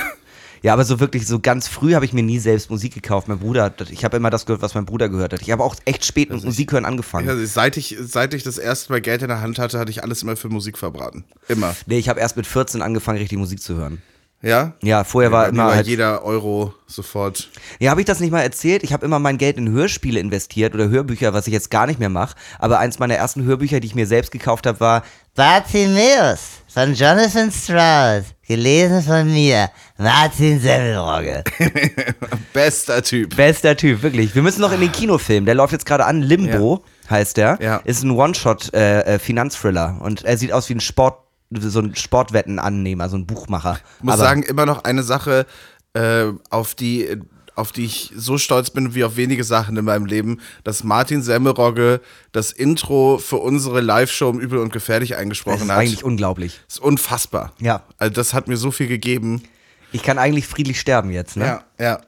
[0.62, 3.28] Ja, aber so wirklich, so ganz früh habe ich mir nie selbst Musik gekauft.
[3.28, 5.41] Mein Bruder, hat- ich habe immer das gehört, was mein Bruder gehört hat.
[5.41, 7.30] Ich habe auch echt spät mit Musik hören angefangen.
[7.30, 10.04] Also seit, ich, seit ich das erste Mal Geld in der Hand hatte, hatte ich
[10.04, 11.24] alles immer für Musik verbraten.
[11.48, 11.76] Immer.
[11.86, 14.02] Nee, ich habe erst mit 14 angefangen, richtig Musik zu hören.
[14.41, 14.72] Ja?
[14.82, 17.50] Ja, vorher war Bei mir immer war halt, jeder Euro sofort.
[17.80, 18.84] Ja, habe ich das nicht mal erzählt?
[18.84, 22.00] Ich habe immer mein Geld in Hörspiele investiert oder Hörbücher, was ich jetzt gar nicht
[22.00, 22.36] mehr mache.
[22.58, 25.04] Aber eins meiner ersten Hörbücher, die ich mir selbst gekauft habe, war
[25.36, 31.44] Bartimäus von Jonathan Strauss, gelesen von mir, Martin Semmelrogge.
[32.54, 33.36] Bester Typ.
[33.36, 34.34] Bester Typ, wirklich.
[34.36, 35.46] Wir müssen noch in den Kinofilm.
[35.46, 36.22] Der läuft jetzt gerade an.
[36.24, 37.58] Limbo heißt der.
[37.62, 37.78] Ja.
[37.86, 40.00] Ist ein One-Shot-Finanzthriller.
[40.02, 41.20] und er sieht aus wie ein Sport,
[41.52, 43.78] so ein Sportwettenannehmer, so ein Buchmacher.
[44.00, 45.46] Ich muss Aber- sagen, immer noch eine Sache,
[45.94, 47.18] äh, auf die
[47.60, 51.22] auf die ich so stolz bin wie auf wenige Sachen in meinem Leben, dass Martin
[51.22, 55.78] Semmelrogge das Intro für unsere Live-Show im Übel und Gefährlich das eingesprochen ist hat.
[55.78, 56.62] eigentlich unglaublich.
[56.67, 57.54] ist unfassbar.
[57.60, 57.84] Ja.
[57.98, 59.43] Also das hat mir so viel gegeben.
[59.91, 61.45] Ich kann eigentlich friedlich sterben jetzt, ne?
[61.45, 62.02] Ja, ja.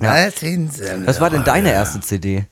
[0.00, 1.06] Martin Semmelrogge.
[1.06, 2.46] Was war denn deine erste CD?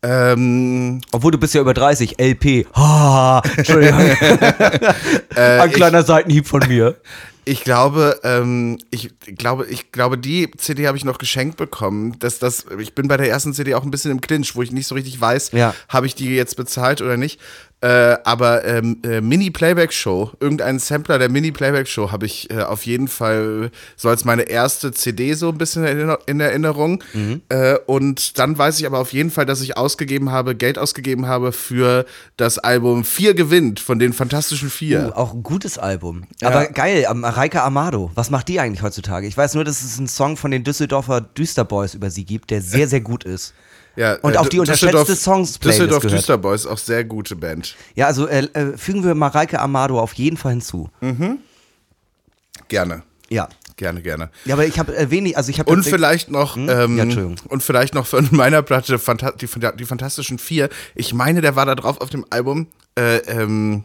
[0.00, 2.66] Ähm, Obwohl du bist ja über 30, LP.
[2.76, 3.98] Ha, Entschuldigung.
[5.34, 6.96] Ein kleiner Seitenhieb von mir.
[7.50, 12.18] Ich glaube, ähm, ich glaube, ich glaube, die CD habe ich noch geschenkt bekommen.
[12.18, 14.70] Dass das, ich bin bei der ersten CD auch ein bisschen im Clinch, wo ich
[14.70, 15.74] nicht so richtig weiß, Ja.
[15.88, 17.40] habe ich die jetzt bezahlt oder nicht.
[17.80, 23.70] Äh, aber ähm, äh, Mini-Playback-Show, irgendeinen Sampler der Mini-Playback-Show habe ich äh, auf jeden Fall
[23.96, 27.04] so als meine erste CD so ein bisschen in Erinner- in Erinnerung.
[27.12, 27.42] Mhm.
[27.48, 31.26] Äh, und dann weiß ich aber auf jeden Fall, dass ich ausgegeben habe, Geld ausgegeben
[31.28, 32.04] habe für
[32.36, 35.12] das Album Vier gewinnt von den Fantastischen Vier.
[35.14, 36.24] Uh, auch ein gutes Album.
[36.42, 38.10] Aber geil, am- Mareike Amado.
[38.16, 39.26] Was macht die eigentlich heutzutage?
[39.28, 42.60] Ich weiß nur, dass es einen Song von den Düsseldorfer Düsterboys über sie gibt, der
[42.60, 43.54] sehr, sehr gut ist.
[43.98, 46.18] Ja, Und äh, auch die unterschätzte Düsseldorf- Songs-Playlist Düsseldorf gehört.
[46.20, 47.74] Düsterboys, auch sehr gute Band.
[47.96, 50.88] Ja, also äh, äh, fügen wir Mareike Amado auf jeden Fall hinzu.
[52.68, 53.48] Gerne, Ja.
[53.76, 54.30] gerne, gerne.
[54.44, 56.68] Ja, aber ich habe äh, wenig, also ich habe Und vielleicht noch, Hm?
[56.68, 57.36] Ja, ähm, Entschuldigung.
[57.48, 60.68] und vielleicht noch von meiner Platte Phanta die, die Fantastischen Vier.
[60.94, 63.84] Ich meine, der war da drauf auf dem Album äh, ähm,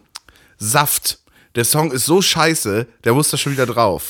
[0.58, 1.20] Saft.
[1.56, 4.04] Der Song ist so scheiße, der muss da schon wieder drauf.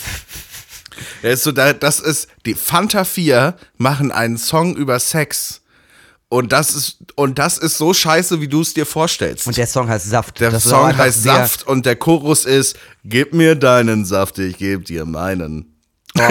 [1.23, 5.61] Der ist so, da, das ist, die Fanta 4 machen einen Song über Sex.
[6.33, 9.45] Und das ist, und das ist so scheiße, wie du es dir vorstellst.
[9.45, 10.39] Und der Song heißt Saft.
[10.39, 14.57] Der Das ist Song heißt Saft und der Chorus ist, gib mir deinen Saft, ich
[14.57, 15.69] geb dir meinen.
[16.15, 16.27] Boah,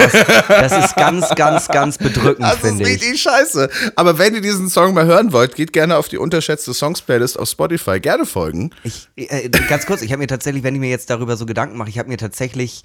[0.49, 3.01] das ist ganz, ganz, ganz bedrückend, Das ist finde ich.
[3.01, 3.69] richtig scheiße.
[3.95, 7.47] Aber wenn ihr diesen Song mal hören wollt, geht gerne auf die unterschätzte Songs-Playlist auf
[7.47, 8.01] Spotify.
[8.01, 8.71] Gerne folgen.
[8.83, 11.77] Ich, äh, ganz kurz, ich habe mir tatsächlich, wenn ich mir jetzt darüber so Gedanken
[11.77, 12.83] mache, ich habe mir tatsächlich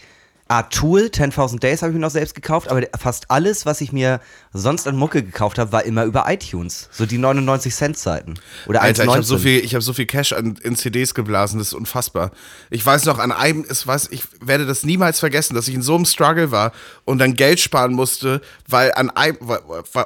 [0.70, 4.20] Tool, 10.000 Days habe ich mir noch selbst gekauft, aber fast alles, was ich mir
[4.54, 6.88] sonst an Mucke gekauft habe, war immer über iTunes.
[6.90, 8.34] So die 99 Cent Seiten.
[8.66, 9.38] Oder Alter, ich habe so 1,19.
[9.40, 12.30] viel, ich habe so viel Cash an, in CDs geblasen, das ist unfassbar.
[12.70, 15.82] Ich weiß noch an einem, es weiß, ich werde das niemals vergessen, dass ich in
[15.82, 16.72] so einem Struggle war
[17.04, 19.36] und dann Geld sparen musste, weil an einem,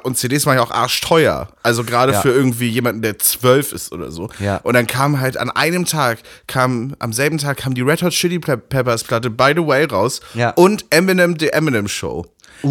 [0.03, 1.47] und CDs waren ja auch arschteuer.
[1.63, 2.21] Also gerade Ja.
[2.21, 4.29] für irgendwie jemanden, der zwölf ist oder so.
[4.39, 4.57] Ja.
[4.57, 8.11] Und dann kam halt an einem Tag, kam, am selben Tag kam die Red Hot
[8.11, 10.51] Chili Pe- Peppers Platte By the Way raus Ja.
[10.51, 12.25] und Eminem, The Eminem Show.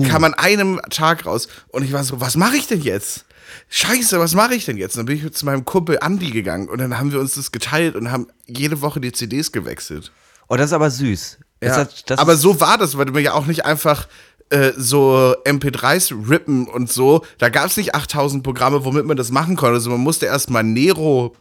[0.09, 3.27] Kam an einem Tag raus und ich war so, was mache ich denn jetzt?
[3.69, 4.97] Scheiße, was mache ich denn jetzt?
[4.97, 7.53] Und dann bin ich zu meinem Kumpel Andy gegangen und dann haben wir uns das
[7.53, 10.11] geteilt und haben jede Woche die CDs gewechselt.
[10.49, 11.39] Oh, das ist aber süß.
[11.63, 11.85] Ja.
[11.85, 14.09] das, das Aber so war das, weil du mir ja auch nicht einfach
[14.51, 17.25] äh, so MP3s rippen und so.
[17.39, 19.75] Da gab es nicht 8000 Programme, womit man das machen konnte.
[19.75, 21.35] Also man musste erstmal Nero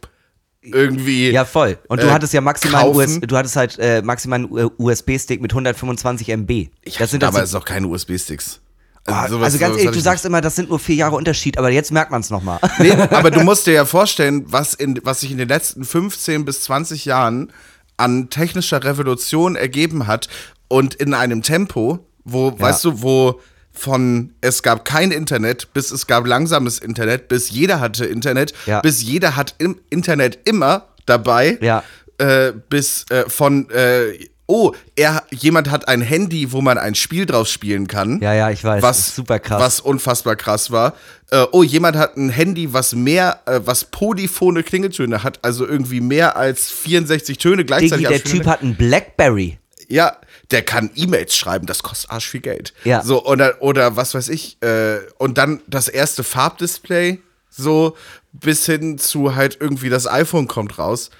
[0.62, 1.30] irgendwie.
[1.30, 1.78] Ja, voll.
[1.88, 2.88] Und du äh, hattest ja maximal.
[2.88, 6.50] US, du hattest halt äh, maximal einen USB-Stick mit 125 MB.
[6.82, 8.60] Ich das sind das damals noch keine USB-Sticks.
[9.04, 11.70] Ah, sowas- also ganz ehrlich, du sagst immer, das sind nur vier Jahre Unterschied, aber
[11.70, 12.60] jetzt merkt man es nochmal.
[12.78, 16.44] Nee, aber du musst dir ja vorstellen, was, in, was sich in den letzten 15
[16.44, 17.52] bis 20 Jahren
[17.96, 20.28] an technischer Revolution ergeben hat
[20.68, 23.40] und in einem Tempo, wo, weißt du, wo
[23.72, 28.80] von es gab kein Internet, bis es gab langsames Internet, bis jeder hatte Internet, Ja.
[28.80, 31.82] bis jeder hat im Internet immer dabei, Ja.
[32.18, 37.24] äh, bis äh, von äh, oh, er, jemand hat ein Handy, wo man ein Spiel
[37.24, 38.20] drauf spielen kann.
[38.20, 39.60] Ja, ja, ich weiß, Was, super krass.
[39.60, 40.92] Was unfassbar krass war.
[41.30, 46.02] Äh, oh, jemand hat ein Handy, was mehr, äh, was polyphone Klingeltöne hat, also irgendwie
[46.02, 49.58] mehr als 64 Töne gleichzeitig Digi, der Typ hat einen Blackberry.
[49.88, 50.16] ja,
[50.52, 52.74] der kann E-Mails schreiben, das kostet arsch viel Geld.
[52.84, 53.02] Ja.
[53.02, 57.96] So, oder, oder was weiß ich, äh, und dann das erste Farbdisplay, so
[58.32, 61.10] bis hin zu halt irgendwie das iPhone kommt raus.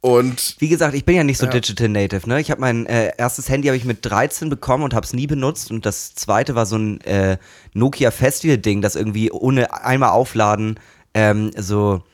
[0.00, 2.40] Und Wie gesagt, ich bin ja nicht so Digital Native, ne?
[2.40, 5.26] Ich habe mein äh, erstes Handy habe ich mit 13 bekommen und habe es nie
[5.26, 7.36] benutzt und das zweite war so ein äh,
[7.74, 10.78] Nokia Festival Ding, das irgendwie ohne einmal aufladen
[11.14, 12.04] ähm, so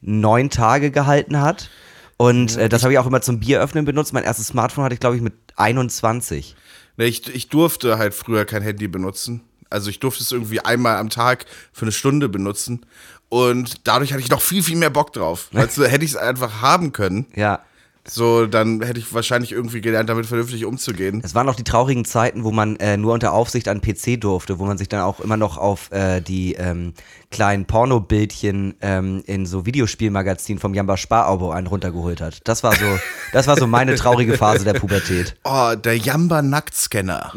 [0.00, 1.68] neun Tage gehalten hat.
[2.16, 4.12] Und äh, das habe ich auch immer zum Bieröffnen benutzt.
[4.12, 6.56] Mein erstes Smartphone hatte ich, glaube ich, mit 21.
[6.96, 9.42] Ne, ich, ich durfte halt früher kein Handy benutzen.
[9.70, 12.86] Also ich durfte es irgendwie einmal am Tag für eine Stunde benutzen.
[13.28, 15.48] Und dadurch hatte ich noch viel, viel mehr Bock drauf.
[15.54, 17.26] Also hätte ich es einfach haben können.
[17.34, 17.64] Ja.
[18.06, 21.22] So, dann hätte ich wahrscheinlich irgendwie gelernt, damit vernünftig umzugehen.
[21.24, 24.58] Es waren auch die traurigen Zeiten, wo man äh, nur unter Aufsicht an PC durfte,
[24.58, 26.92] wo man sich dann auch immer noch auf äh, die ähm,
[27.30, 32.40] kleinen Pornobildchen ähm, in so Videospielmagazinen vom Jamba Sparabo einen runtergeholt hat.
[32.44, 32.98] Das war so,
[33.32, 35.36] das war so meine traurige Phase der Pubertät.
[35.46, 37.32] Oh, der Jamba Nacktscanner.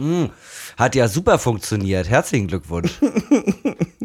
[0.77, 2.09] Hat ja super funktioniert.
[2.09, 2.91] Herzlichen Glückwunsch.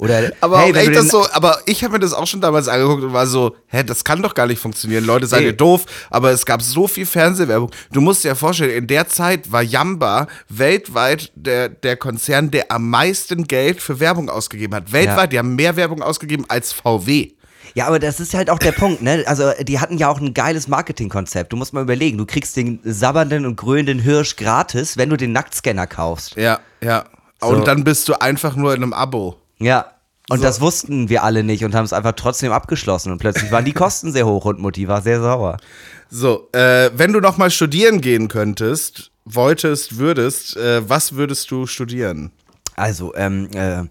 [0.00, 3.02] Oder Aber hey, echt das so, aber ich habe mir das auch schon damals angeguckt
[3.02, 5.04] und war so, hä, das kann doch gar nicht funktionieren.
[5.04, 7.70] Leute seid ihr doof, aber es gab so viel Fernsehwerbung.
[7.92, 12.72] Du musst dir ja vorstellen, in der Zeit war Yamba weltweit der, der Konzern, der
[12.72, 14.92] am meisten Geld für Werbung ausgegeben hat.
[14.92, 17.32] Weltweit, die haben mehr Werbung ausgegeben als VW.
[17.74, 19.22] Ja, aber das ist halt auch der Punkt, ne?
[19.26, 21.52] Also, die hatten ja auch ein geiles Marketingkonzept.
[21.52, 25.32] Du musst mal überlegen, du kriegst den sabbernden und grölenden Hirsch gratis, wenn du den
[25.32, 26.34] Nacktscanner kaufst.
[26.36, 27.04] Ja, ja.
[27.40, 27.48] So.
[27.48, 29.39] Und dann bist du einfach nur in einem Abo.
[29.60, 29.92] Ja.
[30.28, 30.44] Und So.
[30.44, 33.10] das wussten wir alle nicht und haben es einfach trotzdem abgeschlossen.
[33.10, 35.56] Und plötzlich waren die Kosten sehr hoch und Mutti war sehr sauer.
[36.08, 41.66] So, äh, wenn du noch mal studieren gehen könntest, wolltest, würdest, äh, was würdest du
[41.66, 42.30] studieren?
[42.76, 43.82] Also, ähm, äh,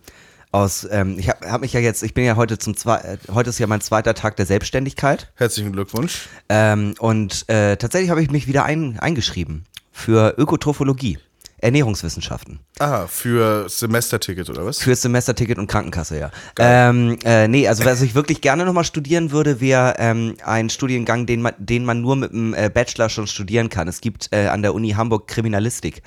[0.52, 3.18] aus, ähm, ich habe hab mich ja jetzt, ich bin ja heute zum zwei, äh,
[3.32, 5.32] heute ist ja mein zweiter Tag der Selbstständigkeit.
[5.36, 6.28] Herzlichen Glückwunsch.
[6.50, 11.20] Ähm, und äh, tatsächlich habe ich mich wieder ein, eingeschrieben für Ökotrophologie,
[11.62, 12.60] Ernährungswissenschaften.
[12.80, 14.80] Ah, für Semesterticket oder was?
[14.80, 16.32] Fürs Semesterticket und Krankenkasse, ja.
[16.58, 21.26] Ähm, äh, nee, also was ich wirklich gerne nochmal studieren würde, wäre ähm, ein Studiengang,
[21.26, 23.88] den man, den man nur mit einem äh, Bachelor schon studieren kann.
[23.88, 26.02] Es gibt äh, an der Uni Hamburg Kriminalistik.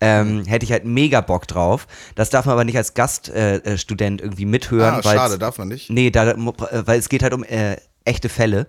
[0.00, 1.86] Ähm, hätte ich halt mega Bock drauf.
[2.14, 4.96] Das darf man aber nicht als Gaststudent äh, Student irgendwie mithören.
[4.96, 5.88] Ah, schade, darf man nicht.
[5.88, 8.66] Nee, da, äh, weil es geht halt um äh, echte Fälle.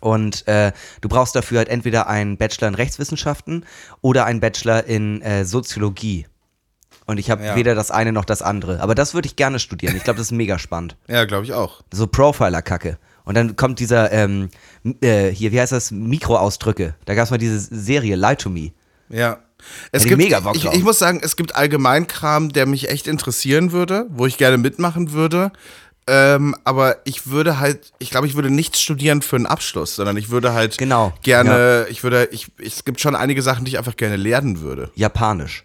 [0.00, 3.64] Und äh, du brauchst dafür halt entweder einen Bachelor in Rechtswissenschaften
[4.00, 6.26] oder einen Bachelor in äh, Soziologie.
[7.06, 7.56] Und ich habe Ja.
[7.56, 8.80] weder das eine noch das andere.
[8.80, 9.96] Aber das würde ich gerne studieren.
[9.96, 10.96] Ich glaube, das ist mega spannend.
[11.08, 11.80] Ja, glaube ich auch.
[11.92, 12.98] So Profiler-Kacke.
[13.24, 14.48] Und dann kommt dieser, ähm,
[15.00, 15.90] äh, hier, wie heißt das?
[15.90, 16.94] Mikroausdrücke.
[17.04, 18.72] Da gab es mal diese Serie, Lie to Me.
[19.08, 19.38] Ja.
[19.90, 23.72] Es gibt, mega Bock ich, ich muss sagen, es gibt Allgemeinkram, der mich echt interessieren
[23.72, 25.50] würde, wo ich gerne mitmachen würde.
[26.10, 30.16] Ähm, aber ich würde halt, ich glaube, ich würde nichts studieren für einen Abschluss, sondern
[30.16, 33.78] ich würde halt Genau, gerne, ich würde, ich, es gibt schon einige Sachen, die ich
[33.78, 34.90] einfach gerne lernen würde.
[34.94, 35.64] Japanisch.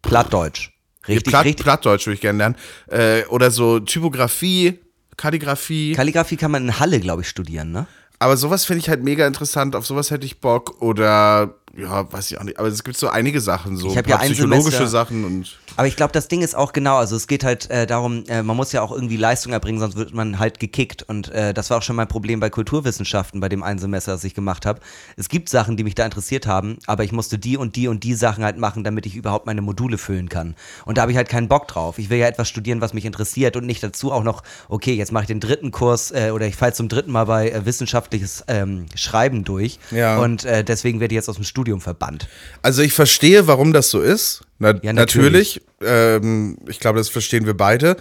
[0.00, 0.70] Plattdeutsch.
[1.06, 1.64] Richtig, Platt, richtig.
[1.64, 2.56] Plattdeutsch würde ich gerne lernen.
[2.88, 4.78] Äh, oder so Typografie,
[5.16, 5.92] Kalligrafie.
[5.92, 7.86] Kalligrafie kann man in Halle, glaube ich, studieren, ne?
[8.18, 10.80] Aber sowas finde ich halt mega interessant, auf sowas hätte ich Bock.
[10.80, 12.58] Oder, ja, weiß ich auch nicht.
[12.58, 15.58] Aber es gibt so einige Sachen, so Ich ein ja psychologische Semester- Sachen und.
[15.78, 18.42] Aber ich glaube, das Ding ist auch genau, also es geht halt äh, darum, äh,
[18.42, 21.02] man muss ja auch irgendwie Leistung erbringen, sonst wird man halt gekickt.
[21.02, 24.24] Und äh, das war auch schon mein Problem bei Kulturwissenschaften, bei dem einen Semester, das
[24.24, 24.80] ich gemacht habe.
[25.16, 28.04] Es gibt Sachen, die mich da interessiert haben, aber ich musste die und die und
[28.04, 30.54] die Sachen halt machen, damit ich überhaupt meine Module füllen kann.
[30.86, 31.98] Und da habe ich halt keinen Bock drauf.
[31.98, 35.12] Ich will ja etwas studieren, was mich interessiert und nicht dazu auch noch, okay, jetzt
[35.12, 38.44] mache ich den dritten Kurs äh, oder ich falle zum dritten Mal bei äh, wissenschaftliches
[38.48, 39.78] ähm, Schreiben durch.
[39.90, 40.18] Ja.
[40.20, 42.28] Und äh, deswegen werde ich jetzt aus dem Studium verbannt.
[42.62, 44.42] Also ich verstehe, warum das so ist.
[44.58, 45.60] Na, Ja, natürlich.
[45.80, 47.96] Ähm, ich glaube, das verstehen wir beide.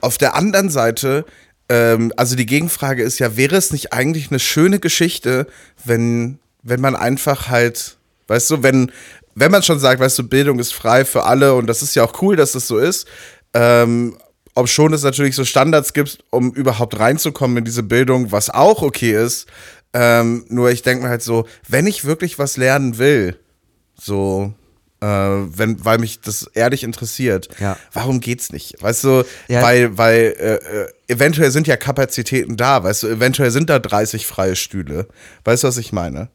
[0.00, 1.24] Auf der anderen Seite,
[1.68, 5.46] ähm, also die Gegenfrage ist ja, wäre es nicht eigentlich eine schöne Geschichte,
[5.84, 7.96] wenn, wenn man einfach halt,
[8.28, 8.92] weißt du, wenn,
[9.34, 12.04] wenn man schon sagt, weißt du, Bildung ist frei für alle und das ist ja
[12.04, 13.06] auch cool, dass das so ist.
[13.54, 14.16] Ähm,
[14.56, 18.80] ob schon es natürlich so Standards gibt, um überhaupt reinzukommen in diese Bildung, was auch
[18.80, 19.46] okay ist.
[19.92, 23.38] Ähm, nur ich denke mir halt so, wenn ich wirklich was lernen will,
[23.98, 24.52] so,
[25.00, 27.76] äh, wenn, weil mich das ehrlich interessiert, Ja.
[27.92, 28.76] warum geht's nicht?
[28.82, 29.62] Weißt du, Ja.
[29.62, 34.26] weil, weil äh, äh, eventuell sind ja Kapazitäten da, weißt du, eventuell sind da 30
[34.26, 35.08] freie Stühle.
[35.44, 36.28] Weißt du, was ich meine?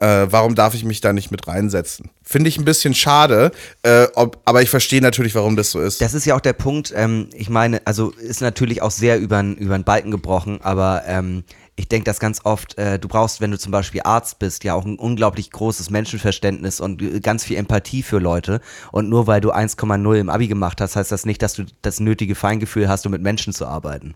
[0.00, 2.10] Äh, warum darf ich mich da nicht mit reinsetzen?
[2.22, 3.50] Finde ich ein bisschen schade,
[3.82, 6.00] äh, ob, aber ich verstehe natürlich, warum das so ist.
[6.00, 9.42] Das ist ja auch der Punkt, ähm, ich meine, also ist natürlich auch sehr über
[9.42, 11.42] den Balken gebrochen, aber ähm,
[11.78, 14.74] ich denke das ganz oft, äh, du brauchst, wenn du zum Beispiel Arzt bist, ja
[14.74, 18.60] auch ein unglaublich großes Menschenverständnis und äh, ganz viel Empathie für Leute.
[18.90, 22.00] Und nur weil du 1,0 im Abi gemacht hast, heißt das nicht, dass du das
[22.00, 24.14] nötige Feingefühl hast, um mit Menschen zu arbeiten.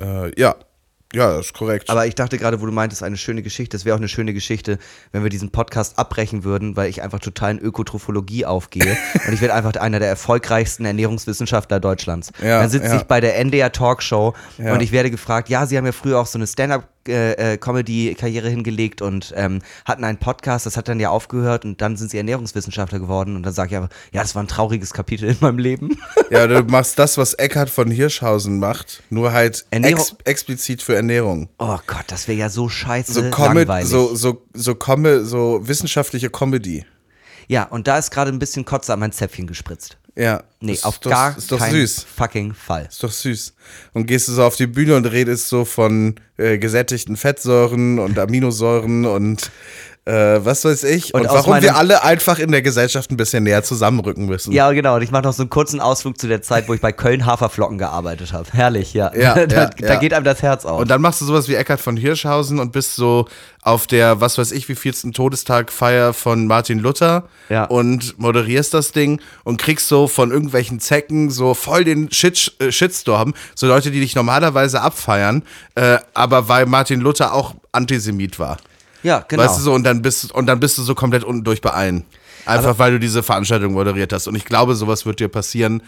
[0.00, 0.56] Äh, ja,
[1.14, 1.88] ja, das ist korrekt.
[1.88, 4.34] Aber ich dachte gerade, wo du meintest, eine schöne Geschichte, es wäre auch eine schöne
[4.34, 4.78] Geschichte,
[5.10, 9.40] wenn wir diesen Podcast abbrechen würden, weil ich einfach total in Ökotrophologie aufgehe und ich
[9.40, 12.30] werde einfach einer der erfolgreichsten Ernährungswissenschaftler Deutschlands.
[12.42, 12.96] Ja, Dann sitze ja.
[12.96, 14.74] ich bei der NDR Talkshow Ja.
[14.74, 17.56] und ich werde gefragt, ja, Sie haben ja früher auch so eine Stand-up äh, äh,
[17.56, 22.10] Comedy-Karriere hingelegt und ähm, hatten einen Podcast, das hat dann ja aufgehört und dann sind
[22.10, 25.36] sie Ernährungswissenschaftler geworden und dann sage ich aber, ja, das war ein trauriges Kapitel in
[25.40, 25.98] meinem Leben.
[26.30, 31.48] Ja, du machst das, was Eckhard von Hirschhausen macht, nur halt ex explizit für Ernährung.
[31.58, 33.88] Oh Gott, das wäre ja so scheiße So, Comi langweilig.
[33.88, 36.84] so, so, so, Comi so wissenschaftliche Comedy.
[37.46, 39.96] Ja, und da ist gerade ein bisschen Kotze an mein Zäpfchen gespritzt.
[40.18, 40.42] Ja.
[40.60, 42.04] Nee, ist auf doch, gar Ist doch keinen süß.
[42.16, 42.86] fucking Fall.
[42.90, 43.54] Ist doch süß.
[43.92, 48.18] Und gehst du so auf die Bühne und redest so von äh, gesättigten Fettsäuren und
[48.18, 49.52] Aminosäuren und
[50.08, 51.12] äh, was weiß ich.
[51.12, 54.52] Und Und, warum wir alle einfach in der Gesellschaft ein bisschen näher zusammenrücken müssen.
[54.52, 54.96] Ja, genau.
[54.96, 57.26] Und ich mache noch so einen kurzen Ausflug zu der Zeit, wo ich bei Köln
[57.26, 58.48] Haferflocken gearbeitet habe.
[58.52, 59.14] Herrlich, ja.
[59.14, 60.80] Ja, da, ja, da geht einem das Herz auf.
[60.80, 63.26] Und dann machst du sowas wie Eckhard von Hirschhausen und bist so
[63.62, 67.64] auf der, was weiß ich, wie vielsten Todestagfeier von Martin Luther Ja.
[67.64, 72.72] und moderierst das Ding und kriegst so von irgendwelchen Zecken so voll den Shit, äh,
[72.72, 75.42] Shitstorm, so Leute, die dich normalerweise abfeiern,
[75.74, 78.56] äh, aber weil Martin Luther auch Antisemit war.
[79.02, 79.42] Ja, genau.
[79.42, 81.70] Weißt du so, und dann bist, und dann bist du so komplett unten durch bei
[81.70, 82.04] allen.
[82.46, 84.26] Einfach weil du diese Veranstaltung moderiert hast.
[84.26, 85.82] Und ich glaube, sowas wird dir passieren.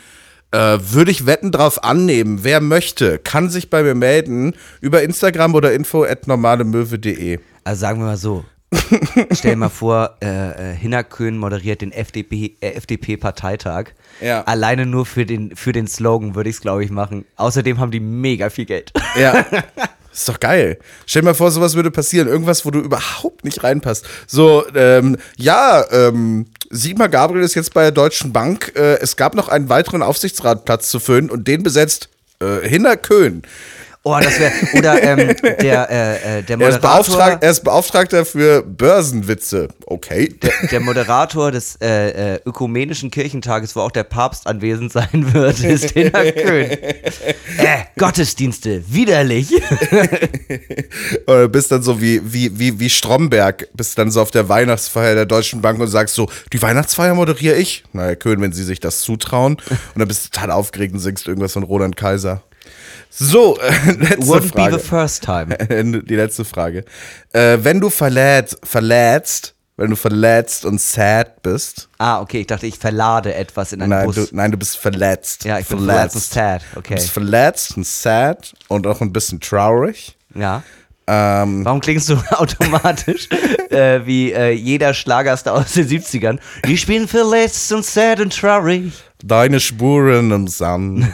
[0.52, 2.40] Äh, würde ich Wetten drauf annehmen.
[2.42, 7.38] Wer möchte, kann sich bei mir melden über Instagram oder info at normalemöwe.de.
[7.64, 8.44] Also sagen wir mal so.
[9.32, 13.90] Stell dir mal vor, äh, äh, Hinnerkön moderiert den FDP, äh, FDP-Parteitag.
[14.20, 14.42] Ja.
[14.42, 17.24] Alleine nur für den, für den Slogan würde ich es, glaube ich, machen.
[17.36, 18.92] Außerdem haben die mega viel Geld.
[19.18, 19.44] Ja.
[20.12, 20.78] Ist doch geil.
[21.06, 22.26] Stell dir mal vor, sowas würde passieren.
[22.26, 24.04] Irgendwas, wo du überhaupt nicht reinpasst.
[24.26, 28.72] So, ähm, ja, ähm, Sigmar Gabriel ist jetzt bei der Deutschen Bank.
[28.74, 32.08] Äh, es gab noch einen weiteren Aufsichtsratplatz zu füllen und den besetzt
[32.40, 33.42] äh, Hinner Köhn.
[34.02, 34.52] Oh, das wäre.
[34.78, 36.80] Oder ähm, der, äh, äh, der Er ist, Moderator.
[36.80, 39.68] Beauftrag, er ist Beauftragter für Börsenwitze.
[39.84, 40.34] Okay.
[40.42, 45.60] der, der Moderator des äh, äh, ökumenischen Kirchentages, wo auch der Papst anwesend sein wird,
[45.64, 46.70] ist Hinner Köhn.
[46.70, 49.52] Äh, Gottesdienste, widerlich.
[51.26, 55.14] Oder bist dann so wie, wie, wie, wie Stromberg, bist dann so auf der Weihnachtsfeier
[55.14, 57.84] der Deutschen Bank und sagst so, die Weihnachtsfeier moderiere ich.
[57.92, 59.58] Na, Herr Köhn, wenn Sie sich das zutrauen.
[59.68, 62.42] Und dann bist du total aufgeregt und singst irgendwas von Roland Kaiser.
[63.10, 64.76] So, äh, letzte Wouldn't Frage.
[64.76, 65.56] be the first time.
[66.06, 66.84] Die letzte Frage.
[67.32, 71.88] Äh, wenn du verletzt, verletzt, wenn du verletzt und sad bist.
[71.98, 74.14] Ah, okay, ich dachte, ich verlade etwas in einen Nein Bus.
[74.14, 75.44] du, nein, du bist verletzt.
[75.44, 76.62] ja, ich bin verletzt und sad.
[76.74, 76.94] Du Okay.
[76.94, 80.16] bist verletzt und sad und auch ein bisschen traurig.
[80.34, 80.62] Ja.
[81.06, 83.28] Ähm, Warum klingst du automatisch
[83.70, 86.38] äh, wie äh, jeder Schlagerstar aus den 70ern?
[86.68, 88.92] Ich bin verletzt und sad und traurig.
[89.24, 91.06] Deine Spuren im Sand.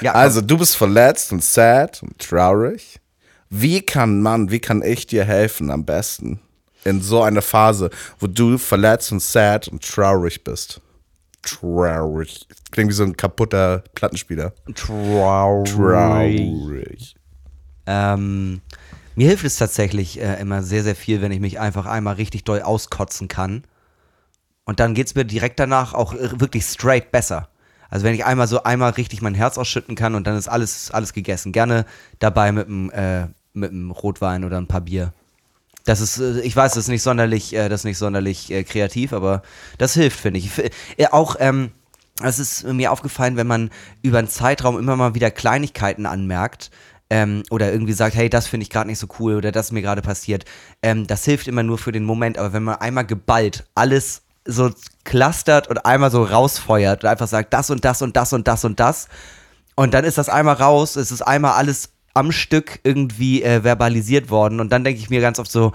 [0.00, 3.00] Ja, Also, du bist verletzt und sad und traurig.
[3.50, 6.40] Wie kann man, wie kann ich dir helfen am besten
[6.84, 10.80] in so einer Phase, wo du verletzt und sad und traurig bist?
[11.42, 12.46] Traurig.
[12.70, 14.52] Klingt wie so ein kaputter Plattenspieler.
[14.74, 15.72] traurig.
[15.72, 17.14] Traurig.
[17.86, 18.60] Ähm,
[19.14, 22.44] mir hilft es tatsächlich äh, immer sehr, sehr viel, wenn ich mich einfach einmal richtig
[22.44, 23.64] doll auskotzen kann.
[24.64, 27.48] Und dann geht es mir direkt danach auch wirklich straight besser.
[27.90, 30.90] Also wenn ich einmal so einmal richtig mein Herz ausschütten kann und dann ist alles,
[30.90, 31.52] alles gegessen.
[31.52, 31.86] Gerne
[32.18, 33.28] dabei mit einem äh,
[33.90, 35.12] Rotwein oder ein paar Bier.
[35.84, 39.12] Das ist, äh, ich weiß, das ist nicht sonderlich, äh, das nicht sonderlich äh, kreativ,
[39.12, 39.42] aber
[39.78, 40.50] das hilft, finde ich.
[41.12, 41.72] Auch, ähm,
[42.22, 43.70] es ist mir aufgefallen, wenn man
[44.02, 46.70] über einen Zeitraum immer mal wieder Kleinigkeiten anmerkt
[47.10, 49.72] ähm, oder irgendwie sagt, hey, das finde ich gerade nicht so cool oder das ist
[49.72, 50.44] mir gerade passiert,
[50.82, 52.36] ähm, das hilft immer nur für den Moment.
[52.36, 54.70] Aber wenn man einmal geballt alles so
[55.04, 58.64] clustert und einmal so rausfeuert und einfach sagt, das und das und das und das
[58.64, 59.08] und das
[59.74, 64.30] und dann ist das einmal raus, es ist einmal alles am Stück irgendwie äh, verbalisiert
[64.30, 65.72] worden und dann denke ich mir ganz oft so,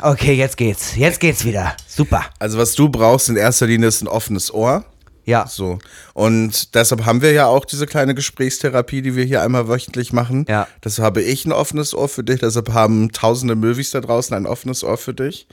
[0.00, 2.24] okay, jetzt geht's, jetzt geht's wieder, super.
[2.38, 4.84] Also, was du brauchst in erster Linie ist ein offenes Ohr.
[5.24, 5.78] Ja, So.
[6.14, 10.46] Und deshalb haben wir ja auch diese kleine Gesprächstherapie, die wir hier einmal wöchentlich machen.
[10.48, 10.66] Ja.
[10.84, 12.40] Deshalb habe ich ein offenes Ohr für dich.
[12.40, 15.46] Deshalb haben tausende Möwis da draußen ein offenes Ohr für dich.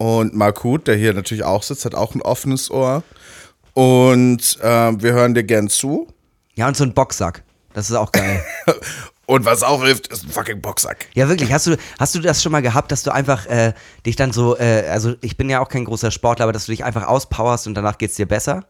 [0.00, 3.02] Und Markut, der hier natürlich auch sitzt, hat auch ein offenes Ohr.
[3.74, 6.08] Und ähm, wir hören dir gern zu.
[6.54, 7.42] ja und so ein Boxsack,
[7.74, 8.42] das ist auch geil.
[9.26, 11.06] Und was auch hilft, ist ein fucking Boxsack.
[11.14, 11.52] Ja, wirklich.
[11.52, 14.56] Hast du, hast du das schon mal gehabt, dass du einfach äh, dich dann so,
[14.58, 17.68] äh, also ich bin ja auch kein großer Sportler, aber dass du dich einfach auspowerst
[17.68, 18.64] und danach geht's dir besser?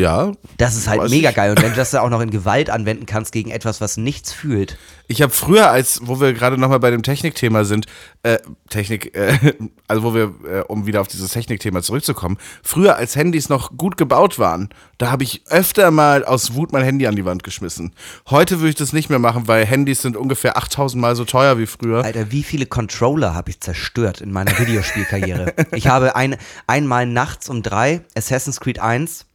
[0.00, 0.32] Ja.
[0.56, 1.36] Das ist halt mega ich.
[1.36, 1.50] geil.
[1.50, 4.32] Und wenn du das dann auch noch in Gewalt anwenden kannst gegen etwas, was nichts
[4.32, 4.78] fühlt.
[5.08, 7.86] Ich habe früher, als wo wir gerade nochmal bei dem Technikthema sind,
[8.22, 8.38] äh,
[8.70, 9.54] Technik, äh,
[9.88, 13.96] also wo wir, äh, um wieder auf dieses Technikthema zurückzukommen, früher als Handys noch gut
[13.96, 17.92] gebaut waren, da habe ich öfter mal aus Wut mein Handy an die Wand geschmissen.
[18.28, 21.58] Heute würde ich das nicht mehr machen, weil Handys sind ungefähr 8000 Mal so teuer
[21.58, 22.04] wie früher.
[22.04, 25.54] Alter, wie viele Controller habe ich zerstört in meiner Videospielkarriere?
[25.72, 26.36] ich habe ein,
[26.66, 29.26] einmal nachts um drei Assassin's Creed 1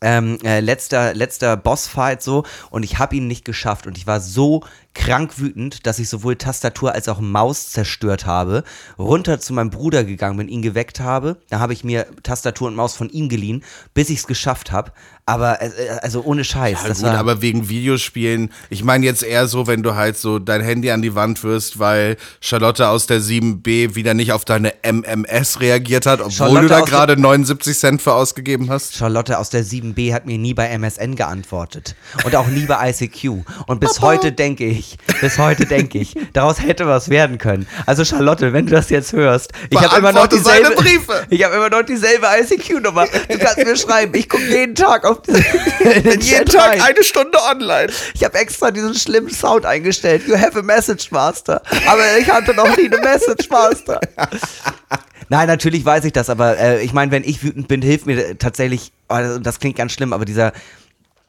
[0.00, 2.44] ähm, äh, letzter, letzter Bossfight so.
[2.70, 3.86] Und ich habe ihn nicht geschafft.
[3.86, 4.62] Und ich war so
[4.94, 8.64] krank wütend, dass ich sowohl Tastatur als auch Maus zerstört habe,
[8.98, 12.74] runter zu meinem Bruder gegangen bin, ihn geweckt habe, da habe ich mir Tastatur und
[12.74, 13.62] Maus von ihm geliehen,
[13.94, 14.92] bis ich es geschafft habe,
[15.30, 15.70] aber äh,
[16.02, 19.66] also ohne Scheiß, Ja, das gut, war aber wegen Videospielen, ich meine jetzt eher so,
[19.66, 23.94] wenn du halt so dein Handy an die Wand wirst, weil Charlotte aus der 7b
[23.94, 28.12] wieder nicht auf deine MMS reagiert hat, obwohl Charlotte du da gerade 79 Cent für
[28.12, 28.96] ausgegeben hast.
[28.96, 33.44] Charlotte aus der 7b hat mir nie bei MSN geantwortet und auch nie bei ICQ.
[33.66, 37.68] Und bis heute denke ich, bis heute denke ich, daraus hätte was werden können.
[37.86, 41.26] Also Charlotte, wenn du das jetzt hörst, ich habe immer noch dieselbe, Briefe.
[41.30, 43.06] ich habe immer noch dieselbe ICQ-Nummer.
[43.28, 45.19] Du kannst mir schreiben, ich gucke jeden Tag auf
[45.80, 46.80] Jeden Chat Tag rein.
[46.82, 47.92] eine Stunde online.
[48.14, 50.22] Ich habe extra diesen schlimmen Sound eingestellt.
[50.26, 51.62] You have a Message Master.
[51.86, 54.00] Aber ich hatte noch nie eine Message Master.
[55.28, 58.36] Nein, natürlich weiß ich das, aber äh, ich meine, wenn ich wütend bin, hilft mir
[58.38, 60.52] tatsächlich, oh, das- das klingt ganz schlimm, aber dieser,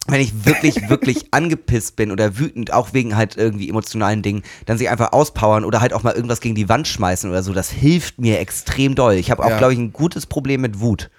[0.07, 4.79] wenn ich wirklich, wirklich angepisst bin oder wütend, auch wegen halt irgendwie emotionalen Dingen, dann
[4.79, 7.69] sich einfach auspowern oder halt auch mal irgendwas gegen die Wand schmeißen oder so, das
[7.69, 9.13] hilft mir extrem doll.
[9.13, 9.57] Ich habe auch, Ja.
[9.59, 11.11] glaube ich, ein gutes Problem mit Wut.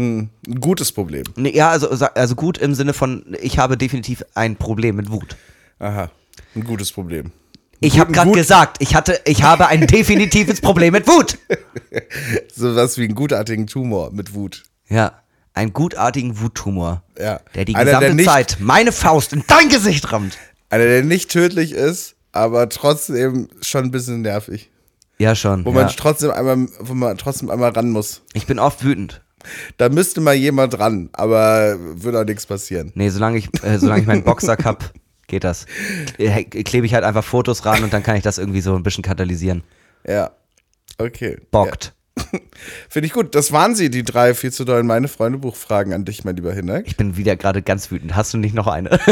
[0.00, 1.24] Ein gutes Problem.
[1.36, 5.36] Nee, ja, also, also gut im Sinne von, ich habe definitiv ein Problem mit Wut.
[5.78, 6.10] Aha,
[6.54, 7.32] ein gutes Problem.
[7.80, 11.38] Ich habe gerade gesagt, ich hatte, ich habe ein definitives Problem mit Wut.
[12.54, 14.64] So was wie einen gutartigen Tumor mit Wut.
[14.88, 15.20] Ja,
[15.54, 17.40] einen gutartigen Wuttumor, Ja.
[17.54, 20.36] der die Einer, gesamte der nicht, Zeit meine Faust in dein Gesicht rammt.
[20.68, 24.70] Einer, der nicht tödlich ist, aber trotzdem schon ein bisschen nervig.
[25.18, 25.64] Ja schon.
[25.64, 25.76] Wo ja.
[25.76, 28.22] man trotzdem einmal, wo man trotzdem einmal ran muss.
[28.32, 29.20] Ich bin oft wütend.
[29.76, 32.92] Da müsste mal jemand ran, aber würde auch nichts passieren.
[32.94, 34.92] Nee, solange ich, äh, solange ich meinen Boxsack hab,
[35.26, 35.66] geht das.
[36.18, 38.82] Äh, Klebe ich halt einfach Fotos ran und dann kann ich das irgendwie so ein
[38.82, 39.62] bisschen katalysieren.
[40.06, 40.30] Ja.
[40.98, 41.38] Okay.
[41.50, 41.94] Bockt.
[42.88, 43.34] Finde ich gut.
[43.34, 46.52] Das waren sie, die drei viel zu dollen meine Freunde Buchfragen an dich, mein lieber
[46.52, 46.86] Hinek.
[46.86, 48.16] Ich bin wieder gerade ganz wütend.
[48.16, 48.98] Hast du nicht noch eine?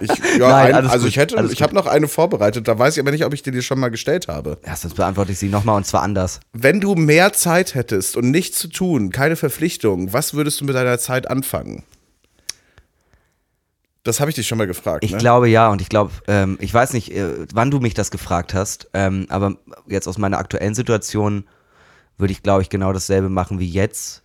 [0.00, 2.66] Ich, ja, Nein, ein, also gut, ich hätte, ich habe noch eine vorbereitet.
[2.66, 4.58] Da weiß ich aber nicht, ob ich dir die schon mal gestellt habe.
[4.66, 6.40] ja, sonst beantworte ich sie nochmal und zwar anders.
[6.52, 10.74] Wenn du mehr Zeit hättest und nichts zu tun, keine Verpflichtung, was würdest du mit
[10.74, 11.84] deiner Zeit anfangen?
[14.04, 15.02] Das habe ich dich schon mal gefragt.
[15.02, 15.18] Ich ne?
[15.18, 18.52] glaube ja und ich glaube, ähm, ich weiß nicht, äh, wann du mich das gefragt
[18.52, 21.44] hast, ähm, aber jetzt aus meiner aktuellen Situation
[22.18, 24.20] würde ich, glaube ich, genau dasselbe machen wie jetzt.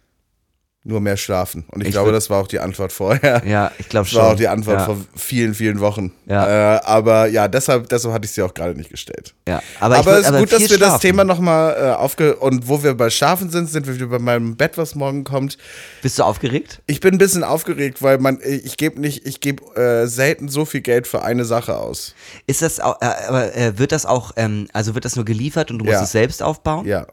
[0.85, 1.65] Nur mehr schlafen.
[1.71, 3.43] Und ich, Ich glaube, das war auch die Antwort vorher.
[3.45, 4.21] Ja, ich glaube Das schon.
[4.21, 6.13] war auch die Antwort ja, vor vielen, vielen Wochen.
[6.25, 6.77] Ja.
[6.77, 9.35] Äh, aber ja, deshalb, deshalb hatte ich sie auch gerade nicht gestellt.
[9.45, 11.01] Ja, aber, Aber, es ist gut, dass wir das schlafen.
[11.01, 12.37] Thema nochmal äh, aufge...
[12.37, 15.57] Und wo wir bei Schlafen sind, sind wir wieder bei meinem Bett, was morgen kommt.
[16.01, 16.81] Bist du aufgeregt?
[16.87, 20.63] Ich bin ein bisschen aufgeregt, weil man, ich gebe nicht, ich gebe äh, selten so
[20.63, 22.15] viel Geld für eine Sache aus.
[22.47, 25.71] Ist das auch, äh, aber äh, wird das auch, ähm, also wird das nur geliefert
[25.71, 26.03] und du musst Ja.
[26.03, 26.85] es selbst aufbauen?
[26.87, 27.05] Ja,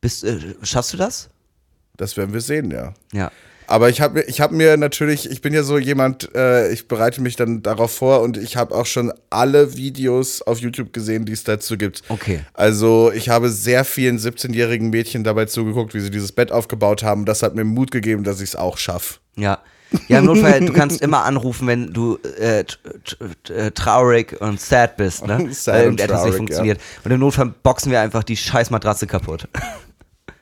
[0.00, 1.30] Bist, äh, schaffst du das?
[2.00, 2.94] das werden wir sehen, ja.
[3.12, 3.30] Ja.
[3.66, 6.88] Aber ich habe mir, ich habe mir natürlich, ich bin ja so jemand, äh, ich
[6.88, 11.24] bereite mich dann darauf vor und ich habe auch schon alle Videos auf YouTube gesehen,
[11.24, 12.02] die es dazu gibt.
[12.08, 12.40] Okay.
[12.52, 17.26] Also ich habe sehr vielen 17-jährigen Mädchen dabei zugeguckt, wie sie dieses Bett aufgebaut haben.
[17.26, 19.18] Das hat mir Mut gegeben, dass ich es auch schaffe.
[19.36, 19.58] Ja.
[20.06, 22.64] Ja, im Notfall, du kannst immer anrufen, wenn du äh,
[23.48, 25.48] äh, traurig und sad bist, ne?
[25.52, 26.80] Sad Weil und irgendetwas traurig, nicht funktioniert.
[27.02, 29.48] Und im Notfall boxen wir einfach die scheiß Matratze kaputt.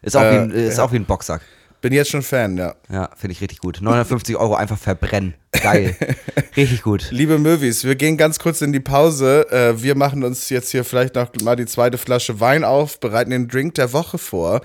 [0.09, 0.85] ist auch, wie, ein, Äh, ist ja.
[0.85, 1.41] auch wie ein Boxsack.
[1.81, 2.75] Bin jetzt schon Fan, ja.
[2.91, 3.81] Ja, finde ich richtig gut.
[3.81, 5.35] 950 Euro einfach verbrennen.
[5.53, 5.95] Geil.
[6.57, 7.07] richtig gut.
[7.13, 9.47] Liebe Möwis, wir gehen ganz kurz in die Pause.
[9.53, 13.31] Äh, wir machen uns jetzt hier vielleicht noch mal die zweite Flasche Wein auf, bereiten
[13.31, 14.61] den Drink der Woche vor.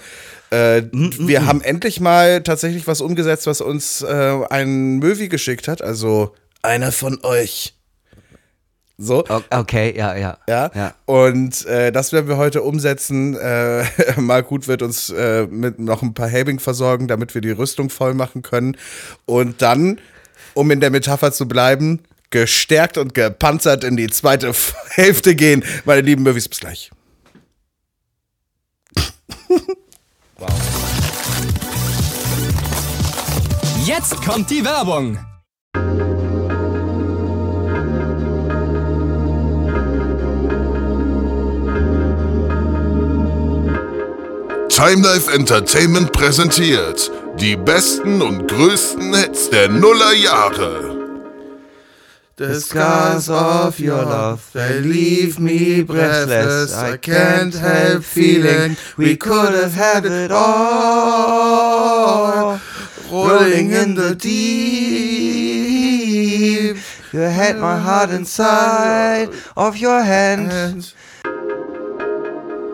[0.50, 5.84] Äh, wir haben endlich mal tatsächlich was umgesetzt, was uns äh, ein Möwi geschickt hat.
[5.84, 6.34] Also
[6.64, 7.76] einer von euch.
[8.98, 9.24] So.
[9.50, 10.38] Okay, ja, ja.
[10.48, 10.72] Ja.
[10.74, 10.94] ja.
[11.06, 13.36] Und äh, das werden wir heute umsetzen.
[13.36, 13.86] Äh,
[14.18, 17.90] mal gut wird uns äh, mit noch ein paar Helbing versorgen, damit wir die Rüstung
[17.90, 18.78] voll machen können.
[19.26, 20.00] Und dann,
[20.54, 24.54] um in der Metapher zu bleiben, gestärkt und gepanzert in die zweite
[24.90, 25.64] Hälfte gehen.
[25.86, 26.92] Meine lieben Möwis, bis gleich.
[33.86, 35.20] Jetzt kommt die Werbung.
[44.76, 50.98] Timelife Entertainment präsentiert die besten und größten Hits der Nullerjahre.
[52.38, 56.74] The scars of your love, they leave me breathless.
[56.74, 61.00] I can't help feeling we could have had it all.
[63.12, 64.34] Rolling in the deep.
[67.12, 70.96] You had my heart inside of your hand.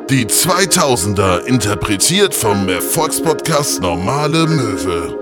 [0.10, 5.16] Die 2000er interpretiert vom Erfolgspodcast Normale Möwe.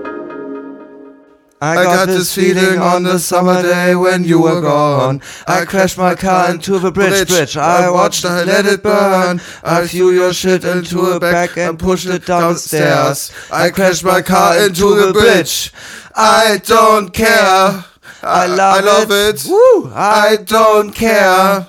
[1.60, 5.20] I got this feeling on the summer day when you were gone.
[5.46, 7.58] I crashed my car into the bridge, bridge.
[7.58, 9.42] I watched, I let it burn.
[9.62, 13.30] I threw your shit into a bag and pushed it down the stairs.
[13.52, 15.70] I crashed my car into the bridge.
[16.14, 17.84] I don't care.
[18.22, 19.44] I love, I love it.
[19.44, 19.50] it.
[19.50, 19.92] Woo.
[19.94, 21.66] I don't care.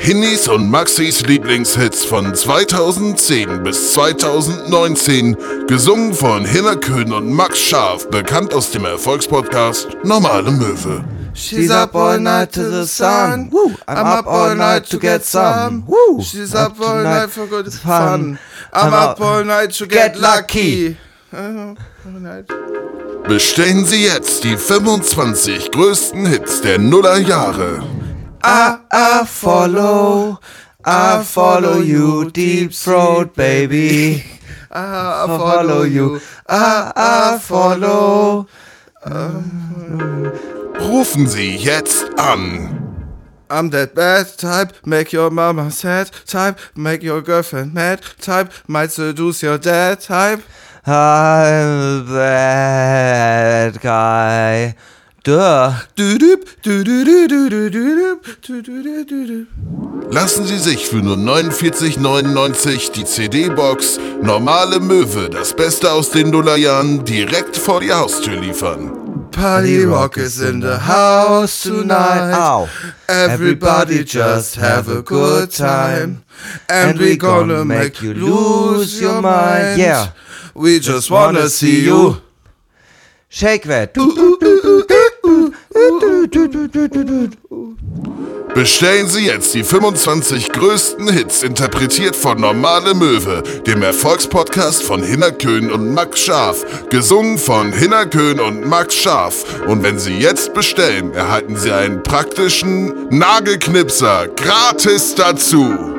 [0.00, 5.36] Hinnis und Maxis Lieblingshits von 2010 bis 2019,
[5.66, 11.04] gesungen von Hinnerkön und Max Scharf, bekannt aus dem Erfolgspodcast Normale Möwe.
[11.34, 13.50] She's up all night to the sun.
[13.50, 13.74] Woo.
[13.86, 15.82] I'm up all night to get some.
[15.86, 16.22] Woo.
[16.22, 18.38] She's up all night for good fun.
[18.72, 20.96] I'm up all night to get lucky.
[23.28, 27.82] Bestellen Sie jetzt die 25 größten Hits der Nullerjahre.
[28.42, 30.40] I, I follow,
[30.84, 34.24] I follow you, deep throat, baby.
[34.70, 38.46] I I follow you, I, I follow.
[40.80, 42.74] Rufen Sie jetzt an.
[43.50, 48.90] I'm that bad type, make your mama sad type, make your girlfriend mad type, might
[48.92, 50.42] seduce your dad type.
[50.86, 54.74] I'm a bad guy.
[55.24, 56.38] Du-du-du-du-du.
[60.10, 67.04] Lassen Sie sich für nur 49,99 die CD-Box Normale Möwe, das Beste aus den Nullerjahren,
[67.04, 68.92] direkt vor die Haustür liefern.
[69.32, 72.34] Party rock is in the house tonight.
[72.34, 72.68] Ow.
[73.08, 76.22] Everybody just have a good time.
[76.68, 79.78] And we gonna make you lose your mind.
[79.78, 80.12] Yeah.
[80.54, 82.16] We just wanna see you.
[83.28, 83.94] Shake that.
[88.54, 95.70] Bestellen Sie jetzt die 25 größten Hits, interpretiert von Normale Möwe, dem Erfolgspodcast von Hinnerkön
[95.70, 99.44] und Max Scharf, gesungen von Hinnerkön und Max Scharf.
[99.66, 105.94] Und wenn Sie jetzt bestellen, erhalten Sie einen praktischen Nagelknipser gratis dazu.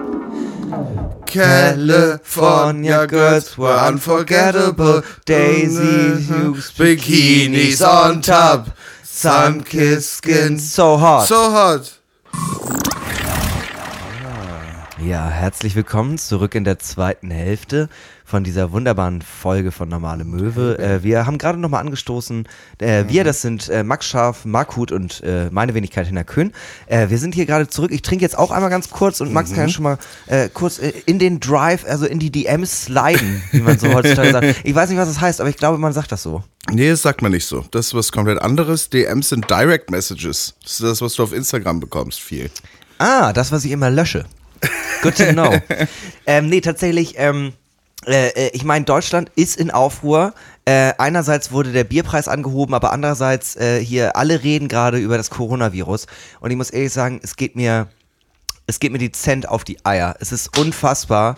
[1.26, 5.04] California girls were unforgettable.
[5.26, 6.54] Daisy Mhm.
[6.56, 8.66] Hughes bikinis on top.
[9.22, 10.58] Sun-kissed skin.
[10.58, 11.28] So hot.
[11.28, 12.00] So hot.
[14.98, 17.90] Ja, herzlich willkommen zurück in der zweiten Hälfte
[18.30, 20.78] von dieser wunderbaren Folge von Normale Möwe.
[20.78, 24.92] Äh, wir haben gerade nochmal angestoßen, äh, wir, das sind äh, Max Scharf, Mark Huth
[24.92, 26.54] und äh, meine Wenigkeit Hinner Köhn.
[26.86, 27.92] Äh, wir sind hier gerade zurück.
[27.92, 30.78] Ich trinke jetzt auch einmal ganz kurz und Max kann ja schon mal äh, kurz
[30.78, 34.62] in den Drive, also in die DMs sliden, wie man so heutzutage sagt.
[34.64, 36.44] Ich weiß nicht, was das heißt, aber ich glaube, man sagt das so.
[36.72, 37.66] Nee, das sagt man nicht so.
[37.72, 38.92] Das ist was komplett anderes.
[38.92, 40.54] DMs sind Direct Messages.
[40.62, 42.52] Das ist das, was du auf Instagram bekommst, viel.
[43.00, 44.26] Ah, das, was ich immer lösche.
[45.02, 45.60] Good to know.
[46.28, 47.54] ähm, nee, tatsächlich, ähm,
[48.06, 50.34] äh, äh, ich meine, Deutschland ist in Aufruhr.
[50.66, 55.30] Äh, einerseits wurde der Bierpreis angehoben, aber andererseits äh, hier alle reden gerade über das
[55.30, 56.08] Coronavirus.
[56.40, 57.88] Und ich muss ehrlich sagen, es geht mir,
[58.68, 60.16] es geht mir dezent auf die Eier.
[60.20, 61.38] Es ist unfassbar.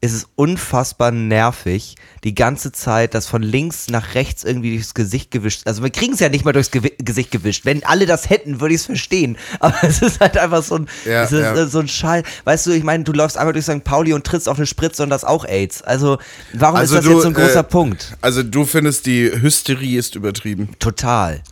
[0.00, 5.30] Es ist unfassbar nervig, die ganze Zeit das von links nach rechts irgendwie durchs Gesicht
[5.30, 5.62] gewischt.
[5.66, 7.64] Also wir kriegen es ja nicht mal durchs Gewi Gesicht gewischt.
[7.64, 9.38] Wenn alle das hätten, würde ich es verstehen.
[9.60, 11.54] Aber es ist halt einfach so ein, Ja, es ist, ja.
[11.54, 12.22] äh, so ein Schall.
[12.44, 13.84] Weißt du, ich meine, du läufst einmal durch St.
[13.84, 15.82] Pauli und trittst auf eine Spritze und das auch AIDS.
[15.82, 16.18] Also
[16.52, 18.16] warum ist das jetzt so ein großer äh, Punkt?
[18.20, 20.70] Also du findest, die Hysterie ist übertrieben.
[20.78, 21.42] Total.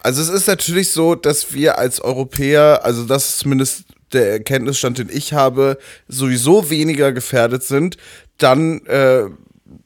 [0.00, 4.98] Also es ist natürlich so, dass wir als Europäer, also das ist zumindest der Erkenntnisstand,
[4.98, 5.78] den ich habe,
[6.08, 7.96] sowieso weniger gefährdet sind.
[8.38, 9.24] Dann äh,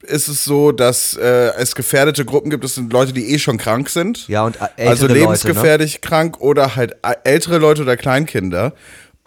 [0.02, 2.64] ist es so, dass äh, es gefährdete Gruppen gibt.
[2.64, 4.28] Das sind Leute, die eh schon krank sind.
[4.28, 5.20] Ja, und äh, ältere also Leute, ne?
[5.20, 8.74] lebensgefährlich krank oder halt ä- ältere Leute oder Kleinkinder.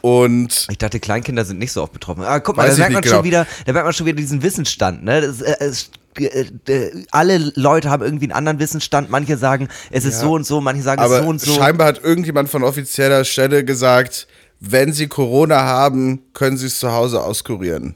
[0.01, 2.23] Und Ich dachte, Kleinkinder sind nicht so oft betroffen.
[2.23, 3.23] Aber guck mal, da merkt man nicht schon genau.
[3.23, 5.21] wieder, da merkt man schon wieder diesen Wissensstand, ne?
[5.21, 9.09] Das, äh, es, äh, äh, alle Leute haben irgendwie einen anderen Wissensstand.
[9.09, 11.53] Manche sagen, es ist so und so, manche sagen, es ist so und so.
[11.55, 14.27] scheinbar hat irgendjemand von offizieller Stelle gesagt,
[14.66, 17.95] wenn sie Corona haben, können sie es zu Hause auskurieren.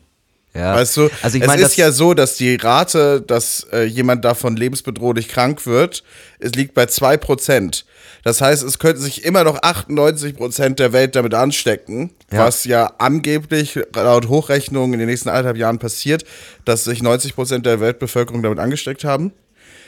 [0.53, 0.75] ja.
[0.75, 4.25] Weißt du, also ich es meine, ist ja so, dass die Rate, dass äh, jemand
[4.25, 6.03] davon lebensbedrohlich krank wird,
[6.39, 7.83] es liegt bei 2%.
[8.23, 12.45] Das heißt, es könnten sich immer noch 98% der Welt damit anstecken, Ja.
[12.45, 16.25] was ja angeblich laut Hochrechnungen in den nächsten anderthalb Jahren passiert,
[16.65, 19.31] dass sich 90% der Weltbevölkerung damit angesteckt haben.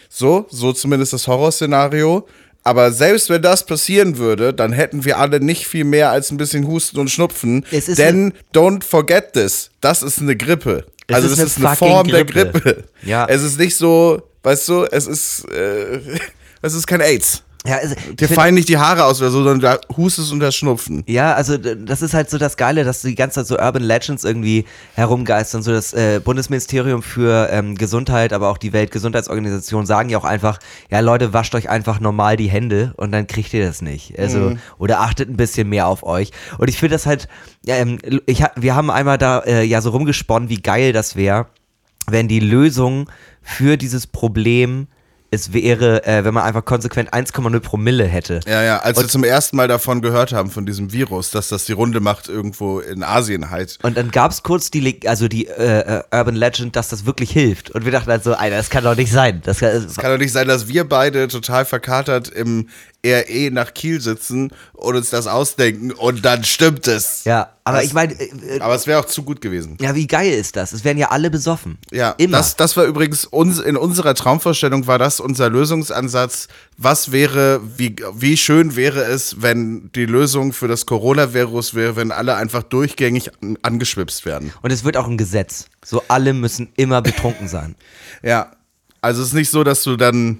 [0.08, 2.26] So, so zumindest das Horrorszenario.
[2.64, 6.38] Aber selbst wenn das passieren würde, dann hätten wir alle nicht viel mehr als ein
[6.38, 7.66] bisschen Husten und Schnupfen.
[7.72, 10.86] Denn don't forget this, das ist eine Grippe.
[11.08, 12.60] Es also ist das eine ist eine Form der Grippe.
[12.60, 12.84] Grippe.
[13.04, 13.26] Ja.
[13.26, 16.00] Es ist nicht so, weißt du, es ist, äh,
[16.62, 17.44] es ist kein AIDS.
[17.70, 20.40] Ja, also, Dir find- fallen nicht die Haare aus oder so, sondern da hustest und
[20.40, 21.04] das Schnupfen.
[21.08, 24.24] Ja, also das ist halt so das Geile, dass die ganze Zeit so Urban Legends
[24.24, 24.66] irgendwie
[24.96, 25.62] herumgeistern.
[25.62, 30.58] So das äh, Bundesministerium für ähm, Gesundheit, aber auch die Weltgesundheitsorganisation sagen ja auch einfach,
[30.90, 34.18] ja Leute, wascht euch einfach normal die Hände und dann kriegt ihr das nicht.
[34.18, 36.32] Also oder achtet ein bisschen mehr auf euch.
[36.58, 37.28] Und ich finde das halt,
[37.68, 41.48] ähm, ich, wir haben einmal da äh, ja so rumgesponnen, wie geil das wäre,
[42.08, 43.10] wenn die Lösung
[43.42, 44.88] für dieses Problem
[45.32, 48.40] es wäre, äh, wenn man einfach konsequent 1,0 Promille hätte.
[48.48, 51.66] Ja, ja, als wir zum ersten Mal davon gehört haben, von diesem Virus, dass das
[51.66, 53.78] die Runde macht irgendwo in Asien halt.
[53.84, 57.06] Und dann gab es kurz die, Le- also die äh, äh, Urban Legend, dass das
[57.06, 57.70] wirklich hilft.
[57.72, 59.42] Und wir dachten halt so, Alter, das kann doch nicht sein.
[59.46, 62.68] Das kann, Es kann doch nicht sein, dass wir beide total verkatert im
[63.06, 67.24] RE nach Kiel sitzen und uns das ausdenken und dann stimmt es.
[67.24, 69.78] ja, aber Das- ich meine, äh, äh, Aber es wäre auch zu gut gewesen.
[69.80, 70.74] ja, wie geil ist das?
[70.74, 71.78] Es werden ja alle besoffen.
[71.92, 72.38] Ja, immer.
[72.40, 76.48] Das, das war übrigens uns, in unserer Traumvorstellung war das unser Lösungsansatz.
[76.78, 82.12] Was wäre, wie, wie schön wäre es, wenn die Lösung für das Coronavirus wäre, wenn
[82.12, 84.52] alle einfach durchgängig an, angeschwipst werden.
[84.62, 85.68] Und es wird auch ein Gesetz.
[85.86, 87.76] So alle müssen immer betrunken sein.
[88.24, 88.52] Ja,
[89.00, 90.40] also es ist nicht so, dass du dann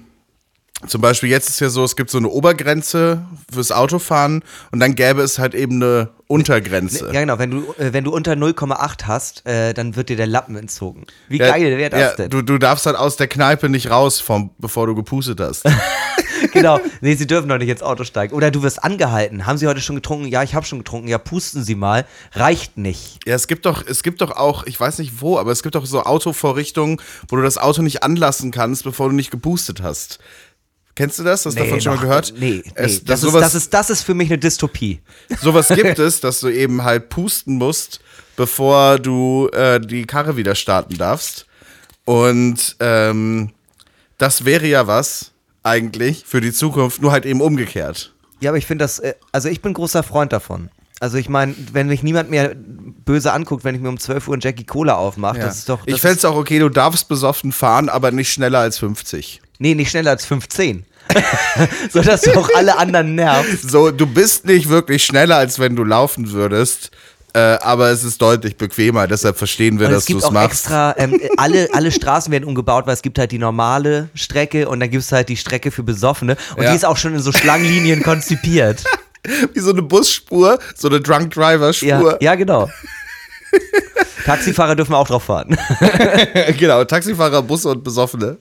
[0.86, 4.94] zum Beispiel jetzt ist ja so, es gibt so eine Obergrenze fürs Autofahren und dann
[4.94, 7.10] gäbe es halt eben eine Untergrenze.
[7.12, 7.38] Ja, genau.
[7.38, 11.06] Wenn du, äh, wenn du unter 0,8 hast, äh, dann wird dir der Lappen entzogen.
[11.28, 12.30] Wie Ja, geil wäre das ja, denn?
[12.30, 15.64] Du, du darfst halt aus der Kneipe nicht raus, vom, bevor du gepustet hast.
[16.52, 16.80] genau.
[17.00, 18.34] Nee, sie dürfen doch nicht ins Auto steigen.
[18.34, 19.44] Oder du wirst angehalten.
[19.44, 20.28] Haben sie heute schon getrunken?
[20.28, 21.08] Ja, ich habe schon getrunken.
[21.08, 22.06] Ja, pusten Sie mal.
[22.32, 23.18] Reicht nicht.
[23.26, 25.74] Ja, es gibt doch, es gibt doch auch, ich weiß nicht wo, aber es gibt
[25.74, 30.20] doch so Autovorrichtungen, wo du das Auto nicht anlassen kannst, bevor du nicht gepustet hast.
[31.00, 31.46] Kennst du das?
[31.46, 32.34] Hast du davon schon mal gehört?
[32.36, 32.72] Nee, nee.
[32.74, 35.00] Es, das, ist, das, ist, das ist für mich eine Dystopie.
[35.40, 38.00] sowas gibt es, dass du eben halt pusten musst,
[38.36, 41.46] bevor du äh, die Karre wieder starten darfst.
[42.04, 43.50] Und ähm,
[44.18, 45.30] das wäre ja was
[45.62, 48.12] eigentlich für die Zukunft, nur halt eben umgekehrt.
[48.40, 50.68] Ja, aber ich finde das, äh, also ich bin großer Freund davon.
[51.00, 54.34] Also ich meine, wenn mich niemand mehr böse anguckt, wenn ich mir um 12 Uhr
[54.34, 55.46] einen Jackie Cola aufmache, Ja.
[55.46, 55.86] das ist doch.
[55.86, 59.40] Das ich fände es auch okay, du darfst besoffen fahren, aber nicht schneller als 50.
[59.58, 60.84] Nee, nicht schneller als 15.
[61.92, 63.70] so dass du auch alle anderen nervst.
[63.70, 66.90] So, du bist nicht wirklich schneller, als wenn du laufen würdest.
[67.32, 70.28] Äh, aber es ist deutlich bequemer, deshalb verstehen wir, Und dass es du gibt es
[70.28, 70.50] auch machst.
[70.64, 74.80] extra, ähm, alle, alle Straßen werden umgebaut, weil es gibt halt die normale Strecke und
[74.80, 76.36] dann gibt es halt die Strecke für Besoffene.
[76.56, 76.70] Und Ja.
[76.70, 78.82] die ist auch schon in so Schlangenlinien konzipiert.
[79.54, 82.18] Wie so eine Busspur, so eine Drunk Driver Ja, Spur.
[82.20, 82.68] ja, genau.
[84.24, 85.56] Taxifahrer dürfen auch drauf fahren.
[86.58, 88.38] genau, Taxifahrer, Busse und Besoffene.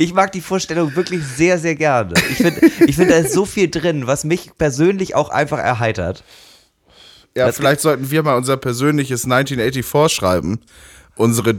[0.00, 2.14] Ich mag die Vorstellung wirklich sehr, sehr gerne.
[2.30, 6.24] Ich finde, ich find, da ist so viel drin, was mich persönlich auch einfach erheitert.
[7.36, 10.60] Ja, Das- vielleicht sollten wir mal unser persönliches 1984 schreiben.
[11.16, 11.56] Unsere,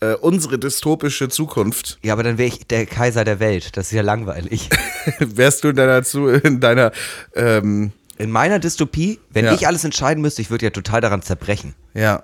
[0.00, 1.98] äh, unsere dystopische Zukunft.
[2.02, 3.76] Ja, aber dann wäre ich der Kaiser der Welt.
[3.76, 4.70] Das ist ja langweilig.
[5.18, 6.92] Wärst du in deiner, Zu in deiner
[7.36, 9.52] ähm, In meiner Dystopie, wenn Ja.
[9.52, 11.74] ich alles entscheiden müsste, ich würde ja total daran zerbrechen.
[11.92, 12.22] ja.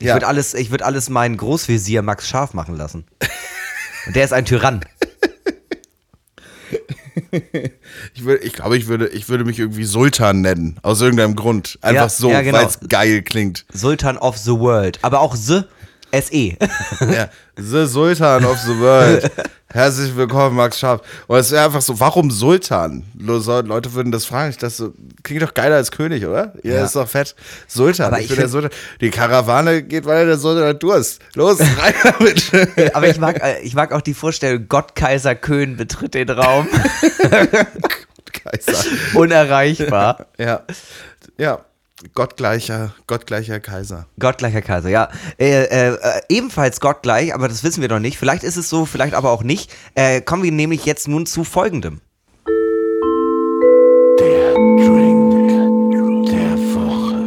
[0.00, 0.14] Ich Ja.
[0.14, 3.04] würde alles, ich würd alles meinen Großvezier Max Scharf machen lassen.
[4.08, 4.80] Und der ist ein Tyrann.
[8.14, 10.78] Ich, würd, ich glaube, ich würde, ich würde mich irgendwie Sultan nennen.
[10.82, 11.78] Aus irgendeinem Grund.
[11.82, 12.58] Einfach Ja, so, ja, genau.
[12.58, 13.66] weil es geil klingt.
[13.72, 14.98] Sultan of the World.
[15.02, 15.62] Aber auch The
[16.12, 16.56] SE.
[17.12, 17.28] Ja.
[17.56, 19.30] The Sultan of the World.
[19.70, 21.00] Herzlich willkommen, Max Scharf.
[21.26, 23.04] Und es wäre einfach so, warum Sultan?
[23.18, 24.50] Leute würden das fragen.
[24.50, 26.54] Ich dachte so, klingt doch geiler als König, oder?
[26.62, 26.84] Ja, Ja.
[26.84, 27.34] ist doch fett.
[27.66, 28.70] Sultan, Aber ich, ich bin der Sultan.
[29.00, 31.20] Die Karawane geht weiter, der Sultan hat Durst.
[31.34, 32.94] Los, rein damit.
[32.94, 36.68] Aber ich mag, äh, ich mag auch die Vorstellung, Gott Kaiser Köhn betritt den Raum.
[38.32, 38.84] Kaiser.
[39.14, 40.26] Unerreichbar.
[40.38, 40.62] Ja.
[41.36, 41.60] Ja.
[42.14, 44.06] Gottgleicher, gottgleicher Kaiser.
[44.20, 45.08] Gottgleicher Kaiser, ja.
[45.36, 48.18] Äh, äh, ebenfalls gottgleich, aber das wissen wir noch nicht.
[48.18, 49.74] Vielleicht ist es so, vielleicht aber auch nicht.
[49.96, 52.00] Äh, kommen wir nämlich jetzt nun zu folgendem.
[54.20, 57.18] Der Drink der Woche.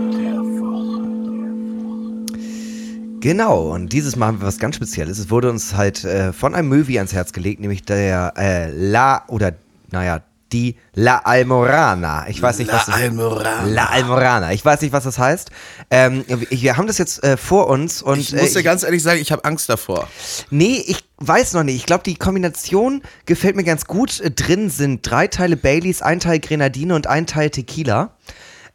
[3.20, 5.20] Genau, und dieses Mal haben wir was ganz Spezielles.
[5.20, 9.26] Es wurde uns halt äh, von einem Movie ans Herz gelegt, nämlich der äh, La
[9.28, 9.52] oder
[9.92, 10.22] naja,
[10.54, 12.28] die La Almorana.
[12.28, 13.66] Ich weiß nicht, was das Almorana.
[13.66, 14.54] La Almorana.
[14.54, 15.52] Ich weiß nicht, was das heißt.
[15.90, 19.04] Ähm, wir haben das jetzt äh, vor uns und Ich muss äh, dir ganz ehrlich
[19.04, 20.08] sagen, ich habe Angst davor.
[20.50, 21.76] Nee, ich weiß noch nicht.
[21.76, 24.20] Ich glaube, die Kombination gefällt mir ganz gut.
[24.20, 28.16] Äh, Drin sind drei Teile Baileys, ein Teil Grenadine und ein Teil Tequila.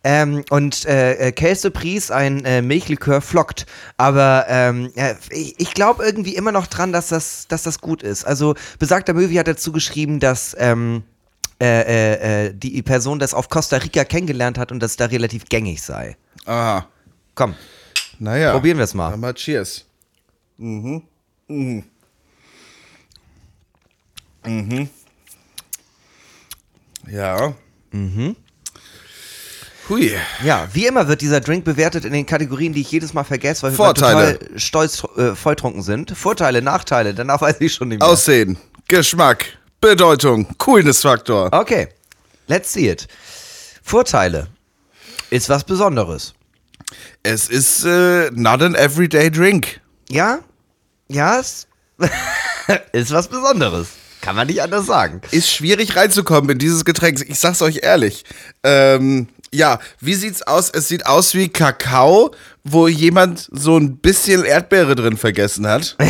[0.04, 3.66] Ähm, und äh, äh, Käse Pries, ein äh, Milchlikör, flockt.
[3.96, 8.04] Aber ähm, ja, ich, ich glaube irgendwie immer noch dran, dass das, dass das gut
[8.04, 8.24] ist.
[8.24, 11.02] Also besagter Möwi hat dazu geschrieben, dass ähm,
[11.60, 15.46] äh, äh, äh, die Person das auf Costa Rica kennengelernt hat und das da relativ
[15.46, 16.16] gängig sei.
[16.44, 16.86] Aha.
[17.34, 17.54] Komm,
[18.18, 18.52] Naja.
[18.52, 19.10] Probieren wir's mal.
[19.10, 19.84] Dann mal cheers.
[20.58, 21.02] Mhm.
[21.48, 21.84] Mhm.
[24.44, 24.88] Mhm.
[27.10, 27.54] Ja.
[27.90, 28.36] Mhm.
[29.88, 30.12] Hui.
[30.44, 33.62] Ja, wie immer wird dieser Drink bewertet in den Kategorien, die ich jedes Mal vergesse,
[33.62, 34.38] weil wir Vorteile.
[34.38, 36.10] total stolz äh, volltrunken sind.
[36.16, 38.08] Vorteile, Nachteile, danach weiß ich schon nicht mehr.
[38.08, 39.44] Aussehen, Geschmack,
[39.80, 41.52] Bedeutung, Coolness-Faktor.
[41.52, 41.88] Okay,
[42.48, 43.06] let's see it.
[43.82, 44.48] Vorteile.
[45.30, 46.34] Ist was Besonderes.
[47.22, 49.80] Es ist äh, not an everyday drink.
[50.08, 50.40] Ja?
[51.08, 51.66] Ja, es
[52.92, 53.88] ist was Besonderes.
[54.20, 55.20] Kann man nicht anders sagen.
[55.30, 57.24] Ist schwierig reinzukommen in dieses Getränk.
[57.28, 58.24] Ich sag's euch ehrlich.
[58.64, 60.70] Ähm, ja, wie sieht's aus?
[60.70, 62.32] Es sieht aus wie Kakao,
[62.64, 65.96] wo jemand so ein bisschen Erdbeere drin vergessen hat.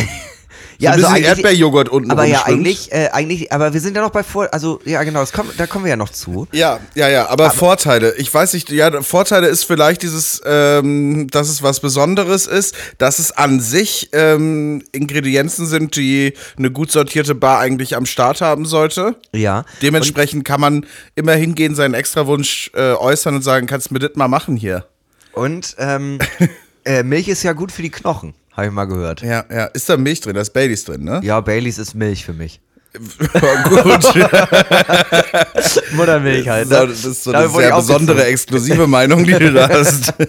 [0.78, 4.10] Ja, ein bisschen Erdbeerjoghurt unten Aber ja, eigentlich, äh, eigentlich, aber wir sind ja noch
[4.10, 6.46] bei Vor, also ja genau, das kommt, da kommen wir ja noch zu.
[6.52, 8.14] Ja, ja, ja, aber, Vorteile.
[8.16, 13.18] Ich weiß nicht, ja, Vorteile ist vielleicht dieses, ähm, dass es was Besonderes ist, dass
[13.18, 18.66] es an sich ähm, Ingredienzen sind, die eine gut sortierte Bar eigentlich am Start haben
[18.66, 19.16] sollte.
[19.32, 19.64] Ja.
[19.82, 24.16] Dementsprechend kann man immer hingehen, seinen Extrawunsch äh, äußern und sagen, kannst du mir das
[24.16, 24.86] mal machen hier.
[25.32, 26.18] Und ähm,
[26.84, 29.22] äh, Milch ist ja gut für die Knochen, habe ich mal gehört.
[29.22, 29.66] Ja, ja.
[29.66, 30.34] Ist da Milch drin?
[30.34, 31.20] Da ist Baileys drin, ne?
[31.22, 32.60] Ja, Baileys ist Milch für mich.
[32.98, 34.14] gut.
[35.92, 36.70] Muttermilch halt.
[36.70, 36.92] Das ne?
[36.92, 40.14] ist so- das ist so eine sehr besondere, exklusive Meinung, die du da hast.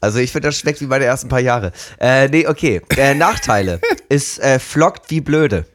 [0.00, 1.72] Also ich finde, das schmeckt wie meine ersten paar Jahre.
[2.00, 2.80] Äh, nee, okay.
[2.96, 3.80] Äh, Nachteile.
[4.08, 5.66] Es äh, flockt wie blöde.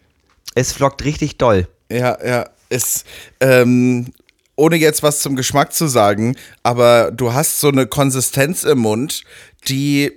[0.56, 1.68] Es flockt richtig doll.
[1.92, 2.50] Ja, ja.
[2.70, 3.04] Es,
[3.40, 4.08] ähm,
[4.56, 9.24] ohne jetzt was zum Geschmack zu sagen, aber du hast so eine Konsistenz im Mund,
[9.68, 10.12] die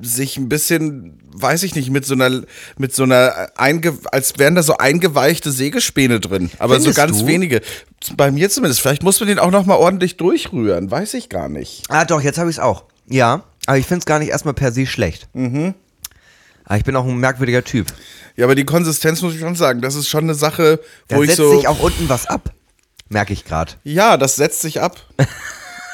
[0.00, 2.42] sich ein bisschen, weiß ich nicht, mit so einer,
[2.78, 7.18] mit so einer, einge als wären da so eingeweichte Sägespäne drin, aber Findest so ganz
[7.20, 7.26] du?
[7.26, 7.60] wenige.
[8.16, 8.80] Bei mir zumindest.
[8.80, 11.84] Vielleicht muss man den auch noch mal ordentlich durchrühren, weiß ich gar nicht.
[11.88, 12.84] Ah, doch, jetzt habe ich es auch.
[13.06, 15.28] Ja, aber ich finde es gar nicht erstmal per se schlecht.
[15.32, 15.74] Mhm.
[16.64, 17.86] Aber ich bin auch ein merkwürdiger Typ.
[18.36, 21.22] Ja, aber die Konsistenz muss ich schon sagen, das ist schon eine Sache, Da wo
[21.22, 21.56] ich setzt so.
[21.56, 22.52] sich auch unten was ab.
[23.08, 23.72] Merke ich gerade.
[23.84, 24.96] ja, das setzt sich ab.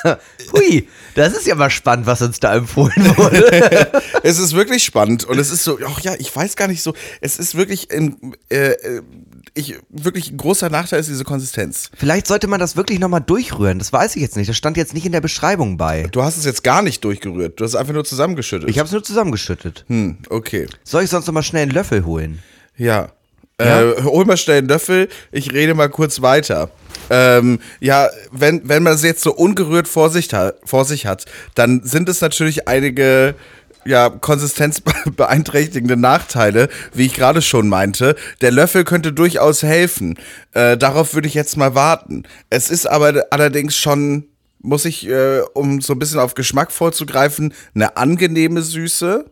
[0.53, 3.91] Hui, das ist ja mal spannend, was uns da empfohlen wurde.
[4.23, 6.95] Es ist wirklich spannend und es ist so, ach ja, ich weiß gar nicht so,
[7.21, 9.03] es ist wirklich, ein, äh, äh,
[9.55, 11.91] ich, wirklich ein großer Nachteil ist diese Konsistenz.
[11.97, 13.79] Vielleicht sollte man das wirklich nochmal durchrühren.
[13.79, 14.49] Das weiß ich jetzt nicht.
[14.49, 16.05] Das stand jetzt nicht in der Beschreibung bei.
[16.11, 18.69] Du hast es jetzt gar nicht durchgerührt, du hast es einfach nur zusammengeschüttet.
[18.69, 19.85] Ich habe es nur zusammengeschüttet.
[19.89, 20.67] hm, okay.
[20.85, 22.43] Soll ich sonst nochmal schnell einen Löffel holen?
[22.77, 23.13] Ja.
[23.61, 23.83] Ja?
[23.83, 26.71] Äh, hol mal schnell einen Löffel, ich rede mal kurz weiter.
[27.11, 31.25] Ähm, ja, wenn, wenn man es jetzt so ungerührt vor sich, ha vor sich hat,
[31.55, 33.35] dann sind es natürlich einige
[33.85, 38.17] ja, konsistenzbeeinträchtigende Nachteile, wie ich gerade schon meinte.
[38.43, 40.19] Der Löffel könnte durchaus helfen.
[40.53, 42.25] Äh, darauf würde ich jetzt mal warten.
[42.51, 44.29] Es ist aber allerdings schon,
[44.61, 49.25] muss ich, äh, um so ein bisschen auf Geschmack vorzugreifen, eine angenehme Süße.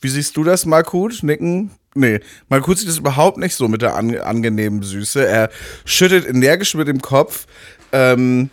[0.00, 1.22] Wie siehst du das, Markut?
[1.22, 1.70] Nicken?
[1.98, 5.26] Nee, Markut sieht das überhaupt nicht so mit der an angenehmen Süße.
[5.26, 5.50] Er
[5.84, 7.46] schüttelt energisch mit dem Kopf.
[7.92, 8.50] Ähm,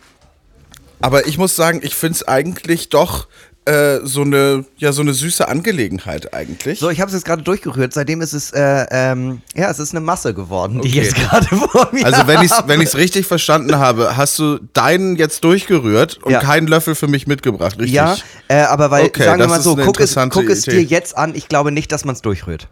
[1.00, 3.28] aber ich muss sagen, ich finde es eigentlich doch
[3.66, 6.78] äh, so eine, ja, so eine süße Angelegenheit eigentlich.
[6.78, 7.92] So, ich habe es jetzt gerade durchgerührt.
[7.92, 10.88] Seitdem ist es, äh, ähm, ja, es ist eine Masse geworden, die Okay.
[10.88, 14.58] ich jetzt gerade vor mir also wenn ich wenn ich's richtig verstanden habe, hast du
[14.72, 16.40] deinen jetzt durchgerührt und Ja.
[16.40, 17.92] keinen Löffel für mich mitgebracht, richtig?
[17.94, 18.16] Ja,
[18.48, 21.34] äh, aber weil, Okay, sagen wir mal so, guck es, guck es dir jetzt an.
[21.34, 22.68] Ich glaube nicht, dass man es durchrührt.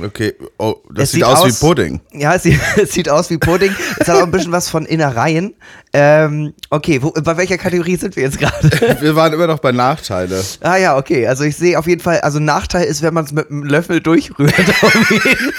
[0.00, 2.00] Okay, oh, das Es sieht, aus, wie Pudding.
[2.12, 3.74] Ja, es sieht, es sieht aus wie Pudding.
[3.98, 5.54] es hat auch ein bisschen was von Innereien.
[5.92, 8.70] Ähm, okay, wo, bei welcher Kategorie sind wir jetzt gerade?
[9.00, 10.42] Wir waren immer noch bei Nachteile.
[10.62, 11.26] ah ja, okay.
[11.26, 14.00] Also ich sehe auf jeden Fall, also Nachteil ist, wenn man es mit einem Löffel
[14.00, 14.54] durchrührt.
[14.82, 15.52] Auf jeden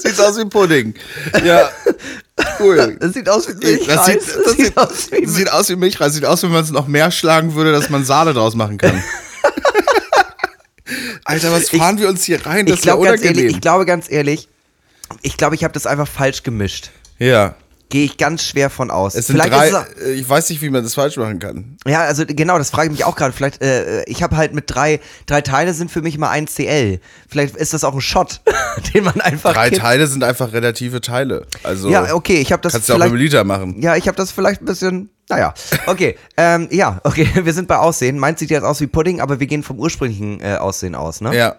[0.00, 0.94] Sieht aus wie Pudding.
[1.44, 1.68] Ja,
[2.58, 2.96] cool.
[3.00, 4.06] Es sieht aus wie Das Milchreis.
[4.06, 6.14] sieht, Es das sieht, aus wie das sieht aus wie Milchreis.
[6.14, 9.02] Sieht aus, wenn man es noch mehr schlagen würde, dass man Sahne draus machen kann.
[11.28, 12.64] Alter, was fahren wir uns hier rein?
[12.64, 13.36] Das ich ist ja unangenehm.
[13.36, 14.48] ehrlich, ich glaube ganz ehrlich,
[15.20, 16.90] ich glaube, ich habe das einfach falsch gemischt.
[17.18, 17.54] ja,
[17.90, 19.14] Gehe ich ganz schwer von aus.
[19.14, 19.68] es sind Vielleicht drei.
[19.68, 21.78] es äh, Ich weiß nicht, wie man das falsch machen kann.
[21.86, 23.32] Ja, also genau, das frage ich mich auch gerade.
[23.32, 27.00] Vielleicht, äh, ich habe halt mit drei, drei Teile sind für mich immer ein CL.
[27.28, 28.42] Vielleicht ist das auch ein Shot,
[28.94, 29.54] den man einfach.
[29.54, 29.80] Drei kippt.
[29.80, 31.46] Teile sind einfach relative Teile.
[31.62, 33.80] Also Ja, okay, ich habe das kannst du auch mit einem Liter machen.
[33.80, 35.10] Ja, ich habe das vielleicht ein bisschen.
[35.30, 35.54] Naja,
[35.86, 36.16] okay.
[36.36, 38.18] ähm, ja, okay, wir sind bei Aussehen.
[38.18, 41.34] Meins sieht jetzt aus wie Pudding, aber wir gehen vom ursprünglichen äh, Aussehen aus, ne?
[41.34, 41.56] Ja.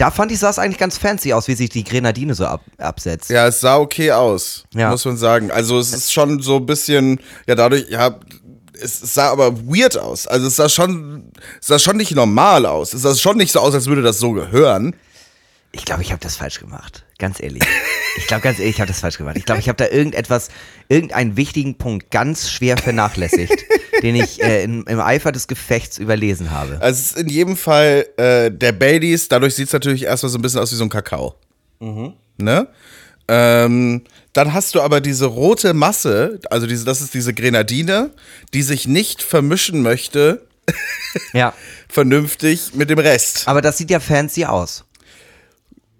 [0.00, 2.62] Da fand ich, sah es eigentlich ganz fancy aus, wie sich die Grenadine so ab,
[2.78, 3.28] absetzt.
[3.28, 4.90] Ja, es sah okay aus, Ja.
[4.90, 5.50] muss man sagen.
[5.50, 8.18] Also es ist schon so ein bisschen, ja dadurch, ja,
[8.80, 10.26] es sah aber weird aus.
[10.26, 11.30] Also es sah schon,
[11.60, 12.94] es sah schon nicht normal aus.
[12.94, 14.96] Es sah schon nicht so aus, als würde das so gehören.
[15.72, 17.04] Ich glaube, ich habe das falsch gemacht.
[17.20, 17.62] Ganz ehrlich.
[18.16, 19.36] Ich glaube, ganz ehrlich, ich habe das falsch gemacht.
[19.36, 20.48] Ich glaube, ich habe da irgendetwas,
[20.88, 23.64] irgendeinen wichtigen Punkt ganz schwer vernachlässigt,
[24.02, 26.78] den ich äh, in, im Eifer des Gefechts überlesen habe.
[26.80, 30.38] Also es ist in jedem Fall äh, der Baileys, dadurch sieht es natürlich erstmal so
[30.38, 31.36] ein bisschen aus wie so ein Kakao.
[32.38, 32.66] Ne?
[33.28, 34.02] Ähm,
[34.32, 38.10] dann hast du aber diese rote Masse, also diese, das ist diese Grenadine,
[38.54, 40.46] die sich nicht vermischen möchte,
[41.32, 41.52] Ja.
[41.88, 43.46] vernünftig mit dem Rest.
[43.46, 44.84] Aber das sieht ja fancy aus.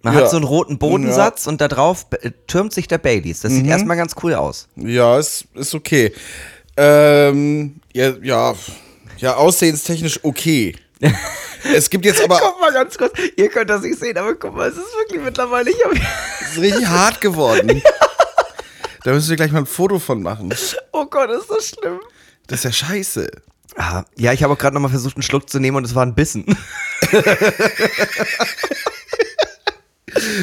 [0.03, 0.21] Man Ja.
[0.23, 3.41] hat so einen roten Bodensatz und da drauf äh, türmt sich der Baileys.
[3.41, 3.71] Das sieht Mhm.
[3.71, 4.67] erstmal ganz cool aus.
[4.77, 6.13] Ja, ist, ist okay.
[6.77, 8.55] Ähm, ja, ja,
[9.19, 10.75] ja, aussehenstechnisch okay.
[11.75, 14.55] es gibt jetzt aber, Guck mal ganz kurz, ihr könnt das nicht sehen, aber guck
[14.55, 17.83] mal, es ist wirklich mittlerweile, ich hab, es ist richtig hart geworden.
[19.03, 20.55] Da müssen wir gleich mal ein Foto von machen.
[20.93, 22.01] oh Gott, ist das schlimm.
[22.49, 23.31] Das ist ja scheiße.
[23.77, 26.05] Ah, ja, ich habe auch gerade nochmal versucht, einen Schluck zu nehmen und es war
[26.05, 26.45] ein Bissen.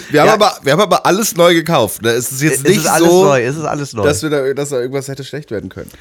[0.09, 0.33] Wir haben, Ja.
[0.33, 2.01] aber, wir haben aber alles neu gekauft.
[2.01, 2.09] Ne?
[2.11, 4.03] Es ist jetzt es nicht ist alles so, neu, es ist alles neu.
[4.03, 5.91] dass, wir da, dass da irgendwas hätte schlecht werden können.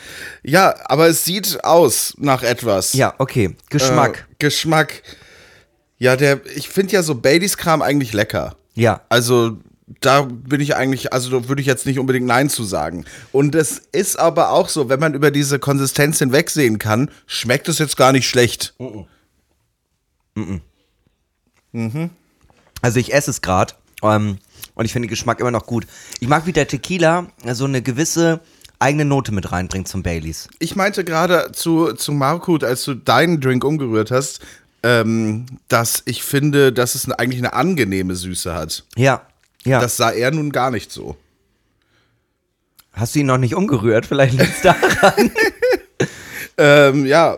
[0.43, 2.93] Ja, aber es sieht aus nach etwas.
[2.93, 4.27] ja, okay, Geschmack.
[4.31, 5.03] Äh, Geschmack.
[5.99, 8.57] Ja, der, ich finde ja so Baileys Kram eigentlich lecker.
[8.75, 9.57] ja, Also
[10.01, 13.05] da bin ich eigentlich, also da würde ich jetzt nicht unbedingt Nein zu sagen.
[13.33, 17.79] Und es ist aber auch so, wenn man über diese Konsistenz hinwegsehen kann, schmeckt es
[17.79, 18.75] jetzt gar nicht schlecht.
[22.87, 23.75] Also ich esse es gerade
[24.05, 24.39] ähm,
[24.77, 25.89] und ich finde den Geschmack immer noch gut.
[26.21, 28.39] Ich mag, wie der Tequila so eine gewisse
[28.79, 30.49] eigene Note mit reinbringt zum Baileys.
[30.61, 34.39] Ich meinte gerade zu, zu Markut, als du deinen Drink umgerührt hast,
[34.85, 38.85] ähm, dass ich finde, dass es eine, eigentlich eine angenehme Süße hat.
[38.95, 39.23] Ja,
[39.65, 39.81] ja.
[39.81, 41.17] Das sah er nun gar nicht so.
[42.93, 44.07] Hast du ihn noch nicht umgerührt?
[44.07, 45.33] Vielleicht liegt es daran.
[46.59, 47.37] Ähm, ja,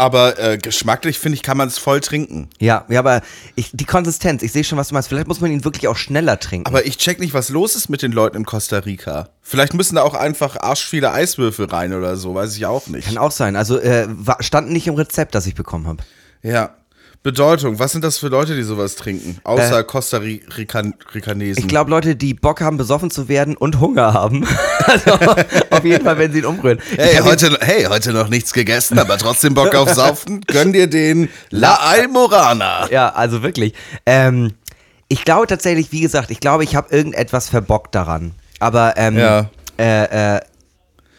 [0.00, 2.48] aber äh, geschmacklich finde ich, kann man es voll trinken.
[2.58, 3.20] ja, ja, aber
[3.54, 5.10] ich, die Konsistenz, ich sehe schon, was du meinst.
[5.10, 6.66] Vielleicht muss man ihn wirklich auch schneller trinken.
[6.66, 9.28] Aber ich check nicht, was los ist mit den Leuten in Costa Rica.
[9.42, 13.08] Vielleicht müssen da auch einfach arschviele Eiswürfel rein oder so, weiß ich auch nicht.
[13.08, 13.56] Kann auch sein.
[13.56, 16.02] Also äh, war, stand nicht im Rezept, das ich bekommen habe.
[16.42, 16.70] Ja.
[17.22, 19.38] Bedeutung, was sind das für Leute, die sowas trinken?
[19.44, 21.62] Außer Costa Ri- Rican Ricanesen.
[21.62, 24.46] Ich glaube, Leute, die Bock haben, besoffen zu werden und Hunger haben.
[24.86, 25.12] also
[25.68, 26.80] auf jeden Fall, wenn sie ihn umrühren.
[26.96, 30.40] Hey heute, hey, heute noch nichts gegessen, aber trotzdem Bock auf Saufen?
[30.46, 32.88] Gönn dir den La Almorana.
[32.90, 33.74] ja, also wirklich.
[34.06, 34.54] Ähm,
[35.08, 38.32] ich glaube tatsächlich, wie gesagt, ich glaube, ich habe irgendetwas verbockt daran.
[38.60, 39.50] Aber ähm, Ja.
[39.78, 40.40] äh, äh,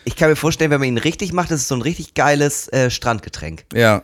[0.03, 2.67] ich kann mir vorstellen, wenn man ihn richtig macht, ist es so ein richtig geiles
[2.69, 3.65] äh, Strandgetränk.
[3.75, 4.01] Ja.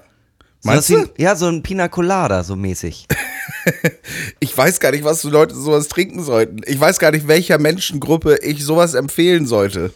[0.64, 1.10] Meinst so du?
[1.18, 3.08] Ja, so ein Pina Colada, so mäßig.
[4.40, 6.62] Ich weiß gar nicht, was so Leute sowas trinken sollten.
[6.66, 9.92] Ich weiß gar nicht, welcher Menschengruppe ich sowas empfehlen sollte.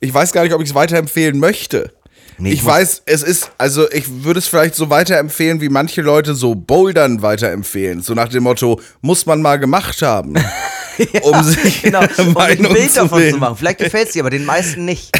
[0.00, 1.92] Ich weiß gar nicht, ob ich es weiterempfehlen möchte.
[2.38, 6.34] Nee, ich weiß, es ist, also ich würde es vielleicht so weiterempfehlen, wie manche Leute
[6.34, 8.02] so Bouldern weiterempfehlen.
[8.02, 10.34] So nach dem Motto, muss man mal gemacht haben.
[11.22, 13.56] um sich Genau, um ein Bild davon zu machen.
[13.56, 15.12] Vielleicht gefällt es dir, aber den meisten nicht.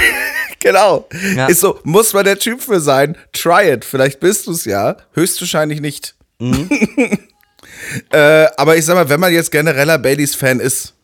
[0.62, 1.08] Genau.
[1.34, 1.46] Ja.
[1.46, 3.16] Ist so, muss man der Typ für sein?
[3.32, 3.84] Try it.
[3.84, 4.96] Vielleicht bist du es ja.
[5.12, 6.14] Höchstwahrscheinlich nicht.
[6.38, 6.68] Mhm.
[8.12, 10.94] äh, aber ich sag mal, wenn man jetzt genereller Baileys-Fan ist,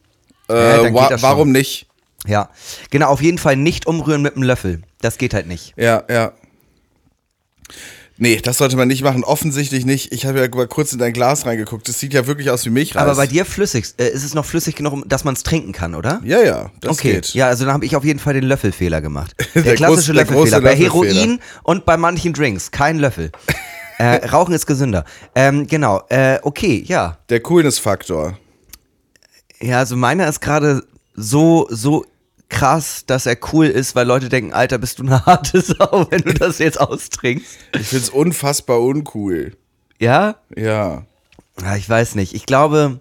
[0.48, 1.86] äh, Ja, wa warum nicht?
[2.26, 2.50] Ja,
[2.90, 4.82] genau, auf jeden Fall nicht umrühren mit einem Löffel.
[5.00, 5.74] Das geht halt nicht.
[5.76, 6.32] Ja, ja.
[8.20, 9.22] Nee, das sollte man nicht machen.
[9.22, 10.12] Offensichtlich nicht.
[10.12, 11.88] Ich habe ja mal kurz in dein Glas reingeguckt.
[11.88, 13.00] Das sieht ja wirklich aus wie Milchreis.
[13.00, 15.94] Aber bei dir flüssig, äh, ist es noch flüssig genug, dass man es trinken kann,
[15.94, 16.20] oder?
[16.24, 17.34] Ja, ja, das okay, geht.
[17.34, 19.36] ja, also dann habe ich auf jeden Fall den Löffelfehler gemacht.
[19.54, 20.60] Der, Der klassische groß- der Löffelfehler.
[20.60, 21.14] Bei Löffelfehler.
[21.14, 23.30] Heroin und bei manchen Drinks, kein Löffel.
[23.98, 25.04] äh, Rauchen ist gesünder.
[25.36, 27.18] Ähm, genau, äh, okay, ja.
[27.28, 28.36] Der Coolness-Faktor.
[29.60, 30.82] Ja, also meiner ist gerade
[31.14, 32.04] so, so
[32.48, 36.22] krass, dass er cool ist, weil Leute denken, Alter, bist du eine harte Sau, wenn
[36.22, 37.58] du das jetzt austrinkst.
[37.78, 39.56] Ich find's unfassbar uncool.
[39.98, 40.36] Ja?
[40.56, 41.06] Ja.
[41.60, 42.34] Ja, ich weiß nicht.
[42.34, 43.00] Ich glaube.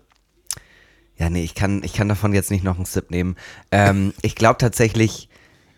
[1.18, 3.36] Ja, nee, ich kann, ich kann davon jetzt nicht noch einen Sip nehmen.
[3.72, 5.30] Ähm, ich glaube tatsächlich,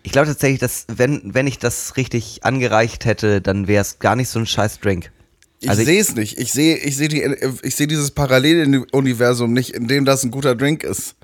[0.02, 4.16] ich glaube tatsächlich, dass wenn, wenn ich das richtig angereicht hätte, dann wäre es gar
[4.16, 5.10] nicht so ein scheiß Drink.
[5.60, 6.38] Ich Also sehe es nicht.
[6.38, 7.22] Ich sehe ich seh die,
[7.62, 11.16] ich seh dieses Paralleluniversum nicht, in dem das ein guter Drink ist.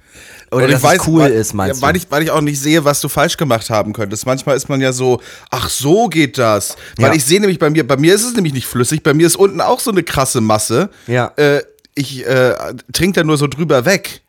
[0.52, 1.98] Oder Und dass es cool ist, meinst ja, weil du?
[1.98, 4.26] Ich, weil ich auch nicht sehe, was du falsch gemacht haben könntest.
[4.26, 6.76] Manchmal ist man ja so, ach so geht das.
[6.96, 7.14] Weil Ja.
[7.14, 9.36] ich sehe nämlich bei mir, bei mir ist es nämlich nicht flüssig, bei mir ist
[9.36, 10.88] unten auch so eine krasse Masse.
[11.08, 11.32] Ja.
[11.36, 11.62] Äh,
[11.94, 12.54] ich äh,
[12.92, 14.22] trinke da nur so drüber weg.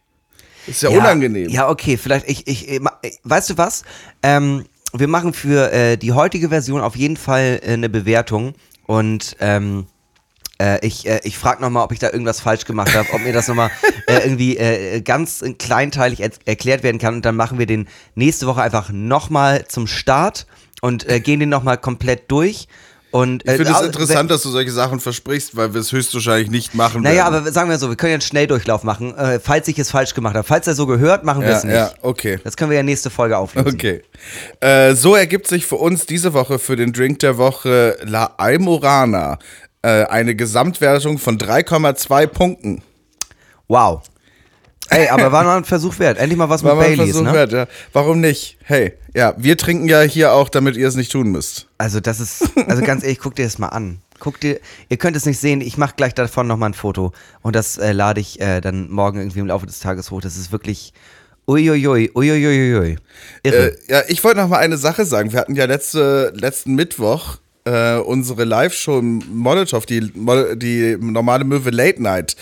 [0.65, 1.49] Ist ja, unangenehm.
[1.49, 3.83] Ja, okay, vielleicht, ich, ich, ich ma- weißt du was?
[4.23, 8.53] Ähm, wir machen für äh, die heutige Version auf jeden Fall äh, eine Bewertung
[8.85, 9.85] und ähm,
[10.61, 13.33] äh, ich, äh, ich frage nochmal, ob ich da irgendwas falsch gemacht habe, ob mir
[13.33, 13.69] das nochmal
[14.07, 18.47] äh, irgendwie äh, ganz kleinteilig er erklärt werden kann und dann machen wir den nächste
[18.47, 20.47] Woche einfach nochmal zum Start
[20.81, 22.67] und äh, gehen den nochmal komplett durch.
[23.09, 25.93] Und, Ich finde äh, es au- interessant, dass du solche Sachen versprichst, weil wir es
[25.93, 27.35] höchstwahrscheinlich nicht machen Naja, werden.
[27.35, 30.13] aber sagen wir so, wir können ja einen Schnelldurchlauf machen, äh, falls ich es falsch
[30.13, 30.45] gemacht habe.
[30.45, 31.73] Falls er so gehört, machen wir ja, es nicht.
[31.73, 32.37] ja, okay.
[32.43, 33.69] Das können wir ja nächste Folge auflösen.
[33.75, 34.01] Okay.
[34.59, 39.39] Äh, so ergibt sich für uns diese Woche für den Drink der Woche La Almorana
[39.87, 42.81] äh, eine Gesamtwertung von 3,2 Punkten.
[43.69, 44.01] Wow.
[44.89, 46.17] Ey, aber war mal ein Versuch wert.
[46.17, 47.33] Endlich mal was War mit Baileys, Versuch ne?
[47.33, 47.67] wert, ja.
[47.93, 48.57] Warum nicht?
[48.63, 51.67] Hey, ja, wir trinken ja hier auch, damit ihr es nicht tun müsst.
[51.77, 54.01] Also das ist, also ganz ehrlich, guck dir das mal an.
[54.19, 54.59] Guck dir,
[54.89, 57.13] ihr könnt es nicht sehen, ich mache gleich davon nochmal ein Foto
[57.43, 60.21] und das äh, lade ich äh, dann morgen irgendwie im Laufe des Tages hoch.
[60.21, 60.91] Das ist wirklich
[61.47, 62.97] uiuiui, uiuiuiui.
[63.43, 63.67] Irre.
[63.67, 65.31] Äh, ja, ich wollte noch mal eine Sache sagen.
[65.31, 70.11] Wir hatten ja letzte, letzten Mittwoch äh, unsere Live-Show im Molotow, die,
[70.55, 72.35] die normale Möwe Late Night.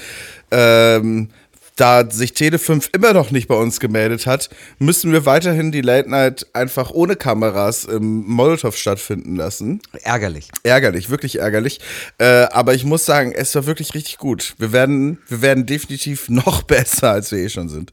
[0.51, 1.30] Ähm,
[1.76, 4.49] da sich Tele5 immer noch nicht bei uns gemeldet hat,
[4.80, 9.82] müssen wir weiterhin die Late Night einfach ohne Kameras im Molotow stattfinden lassen.
[10.03, 10.49] Ärgerlich.
[10.63, 11.82] Ärgerlich, wirklich ärgerlich.
[12.17, 14.55] Äh, aber ich muss sagen, es war wirklich richtig gut.
[14.57, 17.91] Wir werden, wir werden definitiv noch besser, als wir eh schon sind.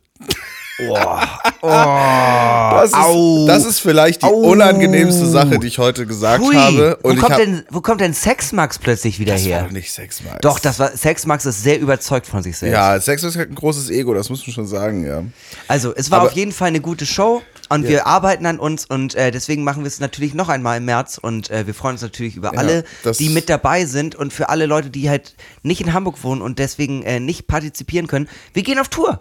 [1.62, 3.46] das, ist, Au.
[3.46, 4.30] das ist vielleicht die Au.
[4.50, 6.98] unangenehmste Sache, die ich heute gesagt Hui, habe.
[7.02, 9.62] wo, Und ich kommt hab, denn, wo kommt denn Sexmax plötzlich wieder das war her?
[9.64, 10.38] doch nicht Sex, Max.
[10.42, 12.72] Doch, das war, Sexmax ist sehr überzeugt von sich selbst.
[12.74, 15.22] Ja, Sex ist halt ein großes Ego, das muss man schon sagen, ja.
[15.68, 18.84] Also, es war Aber- auf jeden Fall eine gute Show und wir arbeiten an uns
[18.84, 21.94] und äh, deswegen machen wir es natürlich noch einmal im März und äh, wir freuen
[21.94, 25.34] uns natürlich über alle, das- die mit dabei sind und für alle Leute, die halt
[25.62, 28.28] nicht in Hamburg wohnen und deswegen äh, nicht partizipieren können.
[28.52, 29.20] Wir gehen auf Tour.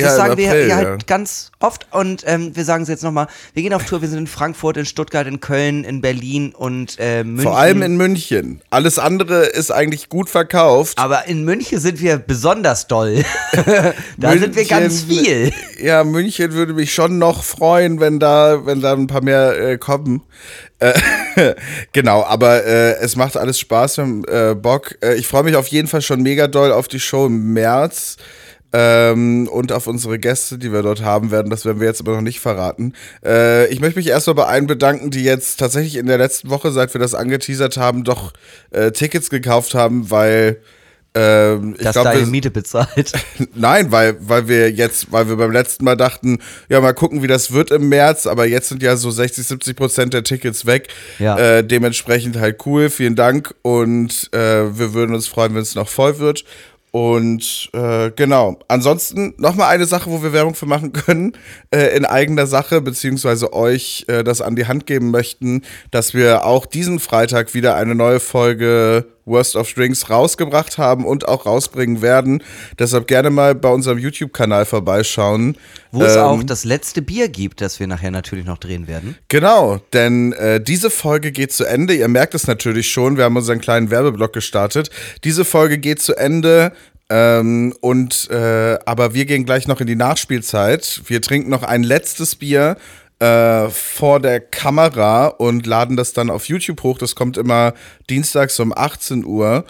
[0.00, 3.02] Das Ja, sagen wir April, ja halt ganz oft und ähm, wir sagen es jetzt
[3.02, 3.26] nochmal.
[3.54, 6.96] Wir gehen auf Tour, wir sind in Frankfurt, in Stuttgart, in Köln, in Berlin und
[6.98, 7.42] äh, München.
[7.42, 8.60] Vor allem in München.
[8.70, 10.98] Alles andere ist eigentlich gut verkauft.
[10.98, 13.24] Aber in München sind wir besonders doll.
[14.16, 15.52] da sind wir ganz München- viel.
[15.80, 19.78] Ja, München würde mich schon noch freuen, wenn da, wenn da ein paar mehr äh,
[19.78, 20.22] kommen.
[20.78, 20.94] Äh,
[21.92, 24.96] genau, aber äh, es macht alles Spaß, wir haben äh, Bock.
[25.02, 28.16] Äh, ich freue mich auf jeden Fall schon mega doll auf die Show im März.
[28.72, 31.50] Ähm, und auf unsere Gäste, die wir dort haben werden.
[31.50, 32.92] Das werden wir jetzt aber noch nicht verraten.
[33.24, 36.70] Äh, ich möchte mich erstmal bei allen bedanken, die jetzt tatsächlich in der letzten Woche,
[36.70, 38.32] seit wir das angeteasert haben, doch
[38.70, 40.60] äh, Tickets gekauft haben, weil
[41.12, 43.12] ähm, ich Dass glaube, deine wir, Miete bezahlt.
[43.54, 47.26] Nein, weil, weil wir jetzt, weil wir beim letzten Mal dachten, ja, mal gucken, wie
[47.26, 50.88] das wird im März, aber jetzt sind ja so 60, 70 Prozent der Tickets weg.
[51.18, 51.36] Ja.
[51.36, 55.88] Äh, dementsprechend halt cool, vielen Dank und äh, wir würden uns freuen, wenn es noch
[55.88, 56.44] voll wird.
[56.92, 58.58] Und äh, genau.
[58.68, 61.32] Ansonsten nochmal eine Sache, wo wir Werbung für machen können,
[61.70, 66.44] äh, in eigener Sache, beziehungsweise euch äh, das an die Hand geben möchten, dass wir
[66.44, 72.02] auch diesen Freitag wieder eine neue Folge Worst of Strings rausgebracht haben und auch rausbringen
[72.02, 72.42] werden.
[72.78, 75.56] Deshalb gerne mal bei unserem YouTube-Kanal vorbeischauen.
[75.92, 79.16] Wo es Ähm, auch das letzte Bier gibt, das wir nachher natürlich noch drehen werden.
[79.28, 81.94] Genau, denn äh, diese Folge geht zu Ende.
[81.94, 84.90] Ihr merkt es natürlich schon, wir haben unseren kleinen Werbeblock gestartet.
[85.24, 86.72] Diese Folge geht zu Ende.
[87.12, 91.02] Ähm, und äh, aber wir gehen gleich noch in die Nachspielzeit.
[91.06, 92.76] Wir trinken noch ein letztes Bier
[93.20, 96.98] äh, vor der Kamera und laden das dann auf YouTube hoch.
[96.98, 97.74] Das kommt immer
[98.08, 99.64] dienstags um 18 Uhr.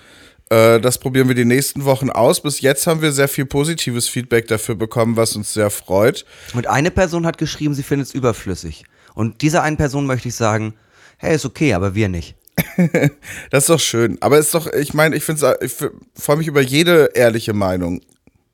[0.50, 2.42] Äh, Das probieren wir die nächsten Wochen aus.
[2.42, 6.24] Bis jetzt haben wir sehr viel positives Feedback dafür bekommen, was uns sehr freut.
[6.54, 8.84] Und eine Person hat geschrieben, sie findet es überflüssig.
[9.14, 10.74] Und dieser einen Person möchte ich sagen,
[11.18, 12.36] hey, ist okay, aber wir nicht.
[13.50, 14.16] Das ist doch schön.
[14.20, 15.72] Aber ist doch, ich meine, ich finde ich
[16.14, 18.00] freue mich über jede ehrliche Meinung.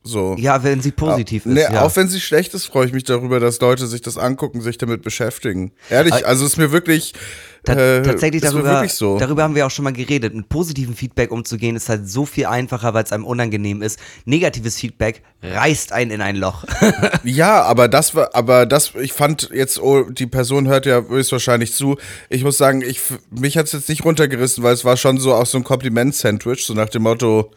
[0.06, 0.36] So.
[0.38, 1.70] Ja, wenn sie positiv Nee, ist.
[1.70, 1.82] Ja.
[1.82, 4.78] Auch wenn sie schlecht ist, freue ich mich darüber, dass Leute sich das angucken, sich
[4.78, 5.72] damit beschäftigen.
[5.90, 7.12] Ehrlich, also ist mir wirklich.
[7.64, 9.18] Ta äh, tatsächlich ist mir darüber, wirklich so.
[9.18, 10.32] darüber haben wir auch schon mal geredet.
[10.32, 13.98] Mit positivem Feedback umzugehen ist halt so viel einfacher, weil es einem unangenehm ist.
[14.24, 16.64] Negatives Feedback reißt einen in ein Loch.
[17.24, 21.74] Ja, aber das war, aber das, ich fand jetzt, oh, die Person hört ja höchstwahrscheinlich
[21.74, 21.96] zu.
[22.28, 23.00] Ich muss sagen, ich,
[23.30, 26.64] mich hat es jetzt nicht runtergerissen, weil es war schon so auch so ein Kompliment-Sandwich,
[26.64, 27.50] so nach dem Motto,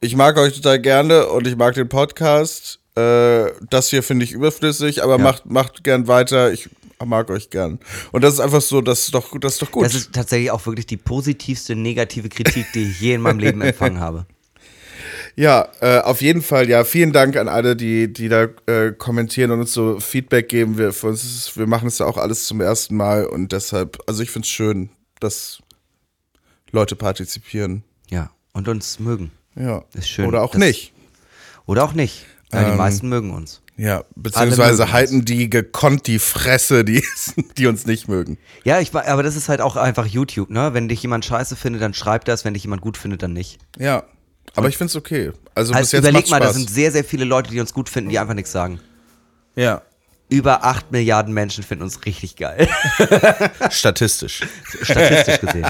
[0.00, 2.80] ich mag euch total gerne und ich mag den Podcast.
[2.96, 6.52] Äh, das hier finde ich überflüssig, aber macht, macht gern weiter.
[6.52, 6.68] Ich
[7.04, 7.78] mag euch gern.
[8.12, 9.84] Und das ist einfach so, das ist doch, das ist doch gut.
[9.84, 13.60] Das ist tatsächlich auch wirklich die positivste negative Kritik, die ich je in meinem Leben
[13.62, 14.26] empfangen habe.
[15.36, 19.50] Ja, äh, auf jeden Fall, ja, vielen Dank an alle, die, die da äh, kommentieren
[19.50, 20.78] und uns so Feedback geben.
[20.78, 23.98] Wir, für uns ist, wir machen es ja auch alles zum ersten Mal und deshalb,
[24.06, 25.58] also ich finde es schön, dass
[26.70, 27.82] Leute partizipieren.
[28.08, 29.32] Ja, und uns mögen.
[29.56, 29.84] Ja.
[29.94, 30.26] Ist schön.
[30.26, 30.92] Oder auch Das- nicht.
[31.66, 32.26] Oder auch nicht.
[32.52, 33.60] Ja, die Ähm, meisten mögen uns.
[33.76, 34.92] Ja, beziehungsweise uns.
[34.92, 37.02] halten die gekonnt die Fresse, die,
[37.58, 38.38] die uns nicht mögen.
[38.62, 40.74] Ja, ich, aber das ist halt auch einfach YouTube, ne?
[40.74, 42.44] Wenn dich jemand scheiße findet, dann schreibt das.
[42.44, 43.58] Wenn dich jemand gut findet, dann nicht.
[43.78, 44.04] Ja.
[44.54, 45.32] Aber ich finde es okay.
[45.56, 47.88] Also, bis Also jetzt überleg mal, da sind sehr, sehr viele Leute, die uns gut
[47.88, 48.78] finden, die einfach nichts sagen.
[49.56, 49.82] ja.
[50.34, 52.68] Über 8 Milliarden Menschen finden uns richtig geil.
[53.70, 54.42] Statistisch.
[54.82, 55.66] Statistisch gesehen.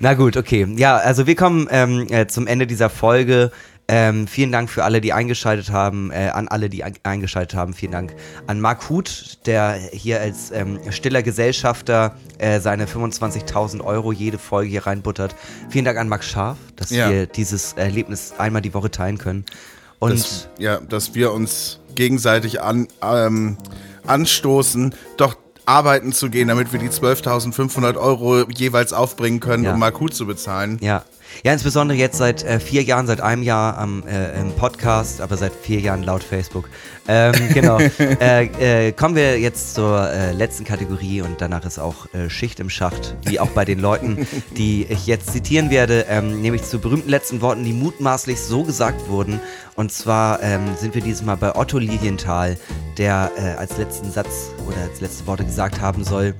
[0.00, 0.66] Na gut, okay.
[0.76, 3.50] Ja, also wir kommen ähm, äh, zum Ende dieser Folge.
[3.88, 7.72] Ähm, vielen Dank für alle, die eingeschaltet haben, äh, an alle, die ein- eingeschaltet haben.
[7.72, 8.14] Vielen Dank
[8.48, 14.70] an Marc Huth, der hier als ähm, stiller Gesellschafter äh, seine 25.000 Euro jede Folge
[14.70, 15.34] hier reinbuttert.
[15.70, 17.08] Vielen Dank an Max Scharf, dass Ja.
[17.10, 19.44] wir dieses Erlebnis einmal die Woche teilen können.
[20.00, 23.56] Und dass, ja, dass wir uns gegenseitig an, ähm,
[24.08, 29.72] anstoßen, doch arbeiten zu gehen, damit wir die 12.500 Euro jeweils aufbringen können, Ja.
[29.74, 30.78] um mal cool zu bezahlen.
[30.80, 31.04] Ja.
[31.44, 35.36] Ja, insbesondere jetzt seit äh, vier Jahren, seit einem Jahr am, äh, im Podcast, aber
[35.36, 36.68] seit vier Jahren laut Facebook.
[37.08, 37.78] Ähm, genau.
[37.98, 42.58] äh, äh, kommen wir jetzt zur äh, letzten Kategorie und danach ist auch äh, Schicht
[42.60, 44.26] im Schacht, wie auch bei den Leuten,
[44.56, 49.08] die ich jetzt zitieren werde, ähm, nämlich zu berühmten letzten Worten, die mutmaßlich so gesagt
[49.08, 49.40] wurden.
[49.74, 52.56] Und zwar ähm, sind wir dieses Mal bei Otto Lilienthal,
[52.96, 56.34] der als letzten Satz oder als letzte Worte gesagt haben soll,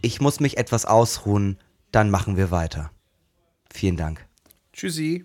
[0.00, 1.58] ich muss mich etwas ausruhen,
[1.90, 2.90] dann machen wir weiter.
[3.72, 4.26] Vielen Dank.
[4.72, 5.20] Tschüssi.